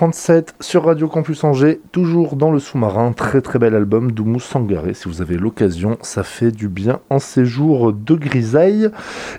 18h37 0.00 0.48
sur 0.60 0.84
Radio 0.84 1.08
Campus 1.08 1.42
Angers, 1.44 1.80
toujours 1.90 2.36
dans 2.36 2.50
le 2.52 2.58
sous-marin. 2.58 3.12
Très 3.12 3.40
très 3.40 3.58
bel 3.58 3.74
album 3.74 4.12
d'Oumou 4.12 4.40
Sangaré. 4.40 4.92
Si 4.92 5.08
vous 5.08 5.22
avez 5.22 5.36
l'occasion, 5.38 5.96
ça 6.02 6.22
fait 6.22 6.50
du 6.50 6.68
bien 6.68 7.00
en 7.08 7.18
ces 7.18 7.46
jours 7.46 7.94
de 7.94 8.14
grisaille. 8.14 8.90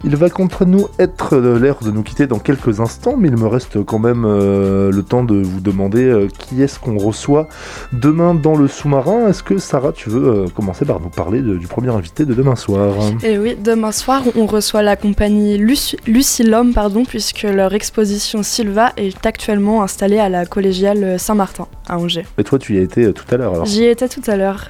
Il 0.04 0.16
va 0.16 0.30
contre 0.32 0.66
nous 0.66 0.88
être 0.98 1.34
euh, 1.36 1.60
l'heure 1.60 1.80
de 1.84 1.92
nous 1.92 2.02
quitter 2.02 2.26
dans 2.26 2.40
quelques 2.40 2.80
instants, 2.80 3.16
mais 3.18 3.28
il 3.28 3.38
me 3.38 3.46
reste 3.48 3.84
quand 3.84 4.00
même 4.00 4.26
euh, 4.26 4.92
le 4.92 5.04
temps 5.04 5.24
de 5.24 5.36
vous 5.36 5.62
demander 5.62 6.04
euh, 6.06 6.28
qui 6.40 6.64
est-ce 6.64 6.80
qu'on 6.80 6.98
reçoit 6.98 7.48
demain 7.94 8.34
dans 8.34 8.56
le 8.56 8.68
sous-marin. 8.68 9.28
Est-ce 9.28 9.44
que 9.44 9.60
Sarah, 9.60 9.92
tu 9.92 10.10
veux 10.10 10.46
commencer 10.56 10.86
par 10.86 11.00
nous 11.00 11.10
parler 11.10 11.42
du 11.42 11.68
premier 11.68 11.90
invité 11.90 12.26
de 12.26 12.34
demain 12.34 12.56
soir? 12.56 12.96
Et 13.24 13.38
oui, 13.38 13.56
demain 13.64 13.92
soir, 13.92 14.24
on 14.36 14.48
reçoit 14.48 14.82
la 14.82 14.96
compagnie 14.96 15.58
Luci- 15.60 15.98
Lucilum, 16.08 16.74
pardon, 16.74 17.04
puisque 17.06 17.44
leur 17.44 17.76
exposition 17.76 18.42
Silva 18.42 18.92
est 18.98 19.24
actuellement 19.26 19.84
installée 19.84 20.18
à 20.18 20.30
la 20.30 20.47
collégiale 20.48 21.20
Saint-Martin, 21.20 21.68
à 21.88 21.98
Angers. 21.98 22.26
Et 22.38 22.44
toi, 22.44 22.60
tu 22.60 22.76
y 22.76 22.80
as 22.80 22.82
été 22.82 23.06
euh, 23.06 23.14
tout 23.14 23.26
à 23.34 23.38
l'heure 23.38 23.54
alors. 23.54 23.66
J'y 23.66 23.86
étais 23.86 24.08
tout 24.10 24.22
à 24.28 24.36
l'heure, 24.36 24.70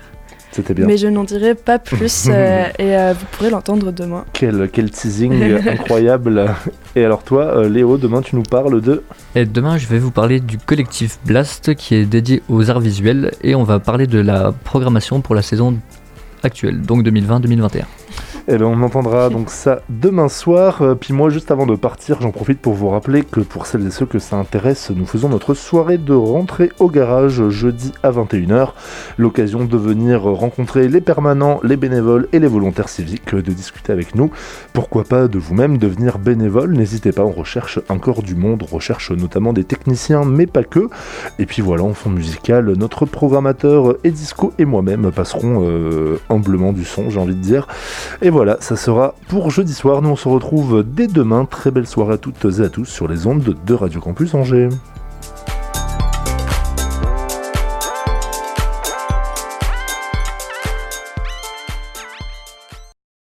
C'était 0.52 0.74
bien. 0.74 0.86
mais 0.86 0.98
je 0.98 1.08
n'en 1.08 1.24
dirai 1.24 1.56
pas 1.56 1.80
plus 1.80 2.28
euh, 2.30 2.66
et 2.80 2.96
euh, 2.98 3.14
vous 3.18 3.26
pourrez 3.32 3.50
l'entendre 3.50 3.92
demain. 3.92 4.26
Quel, 4.34 4.70
quel 4.72 4.90
teasing 4.92 5.34
incroyable. 5.68 6.46
Et 6.96 7.04
alors 7.06 7.24
toi, 7.24 7.44
euh, 7.44 7.70
Léo, 7.70 7.98
demain 7.98 8.22
tu 8.22 8.36
nous 8.36 8.44
parles 8.44 8.82
de... 8.82 9.04
Et 9.36 9.46
demain, 9.46 9.78
je 9.78 9.88
vais 9.88 10.00
vous 10.00 10.12
parler 10.12 10.40
du 10.40 10.58
collectif 10.58 11.20
Blast 11.26 11.76
qui 11.76 11.96
est 11.96 12.06
dédié 12.06 12.42
aux 12.50 12.70
arts 12.70 12.80
visuels 12.80 13.32
et 13.44 13.56
on 13.56 13.64
va 13.64 13.80
parler 13.80 14.08
de 14.08 14.20
la 14.20 14.52
programmation 14.64 15.22
pour 15.22 15.36
la 15.36 15.42
saison 15.42 15.78
actuelle, 16.44 16.82
donc 16.82 17.04
2020-2021. 17.06 17.84
Eh 18.50 18.58
ben, 18.58 18.64
on 18.64 18.82
entendra 18.82 19.30
donc 19.30 19.50
ça 19.50 19.82
demain 19.90 20.30
soir. 20.30 20.82
Euh, 20.82 20.96
puis 20.96 21.14
moi, 21.14 21.30
juste 21.30 21.52
avant 21.52 21.66
de 21.66 21.76
partir, 21.76 22.22
j'en 22.22 22.32
profite 22.32 22.60
pour 22.60 22.76
vous 22.76 22.88
rappeler 22.88 23.24
que 23.24 23.42
pour 23.42 23.66
celles 23.66 23.86
et 23.86 23.92
ceux 23.92 24.06
que 24.06 24.20
ça 24.20 24.38
intéresse, 24.38 24.90
nous 24.90 25.06
faisons 25.06 25.28
notre 25.28 25.54
soirée 25.54 25.98
de 25.98 26.14
rentrée 26.14 26.72
au 26.80 26.90
garage 26.90 27.50
jeudi 27.50 27.92
à 28.04 28.12
21h. 28.12 28.70
L'occasion 29.18 29.66
de 29.66 29.76
venir 29.76 30.22
rencontrer 30.22 30.88
les 30.88 31.02
permanents, 31.02 31.60
les 31.62 31.76
bénévoles 31.76 32.30
et 32.32 32.40
les 32.40 32.48
volontaires 32.48 32.88
civiques, 32.88 33.36
de 33.36 33.52
discuter 33.52 33.92
avec 33.92 34.16
nous. 34.16 34.32
Pourquoi 34.72 35.04
pas 35.04 35.28
de 35.28 35.38
vous-même 35.38 35.78
devenir 35.78 36.18
bénévole? 36.18 36.72
N'hésitez 36.72 37.12
pas, 37.12 37.26
on 37.26 37.34
recherche 37.34 37.82
encore 37.90 38.24
du 38.24 38.36
monde, 38.36 38.64
on 38.64 38.74
recherche 38.74 39.12
notamment 39.12 39.52
des 39.52 39.66
techniciens, 39.66 40.24
mais 40.24 40.46
pas 40.46 40.64
que. 40.64 40.88
Et 41.38 41.46
puis 41.46 41.62
voilà, 41.62 41.84
en 41.84 41.94
fond 41.94 42.12
musical, 42.12 42.72
notre 42.78 43.06
programmateur 43.06 43.98
Edisco 44.06 44.54
et 44.58 44.64
moi-même 44.64 45.12
passerons 45.12 45.66
euh, 45.68 46.18
humblement 46.30 46.72
du 46.72 46.86
son, 46.86 47.10
j'ai 47.10 47.20
envie 47.20 47.36
de 47.36 47.42
dire. 47.42 47.68
Et 48.22 48.30
voilà, 48.38 48.58
ça 48.60 48.76
sera 48.76 49.16
pour 49.30 49.50
jeudi 49.50 49.74
soir. 49.74 50.04
Nous 50.04 50.10
on 50.10 50.16
se 50.16 50.30
retrouve 50.30 50.84
dès 50.84 51.08
demain. 51.08 51.46
Très 51.46 51.72
belle 51.72 51.88
soirée 51.88 52.14
à 52.14 52.18
toutes 52.20 52.46
et 52.46 52.62
à 52.62 52.70
tous 52.70 52.86
sur 52.86 53.08
les 53.08 53.26
ondes 53.26 53.56
de 53.66 53.74
Radio 53.74 54.00
Campus 54.00 54.36
Angers. 54.36 54.70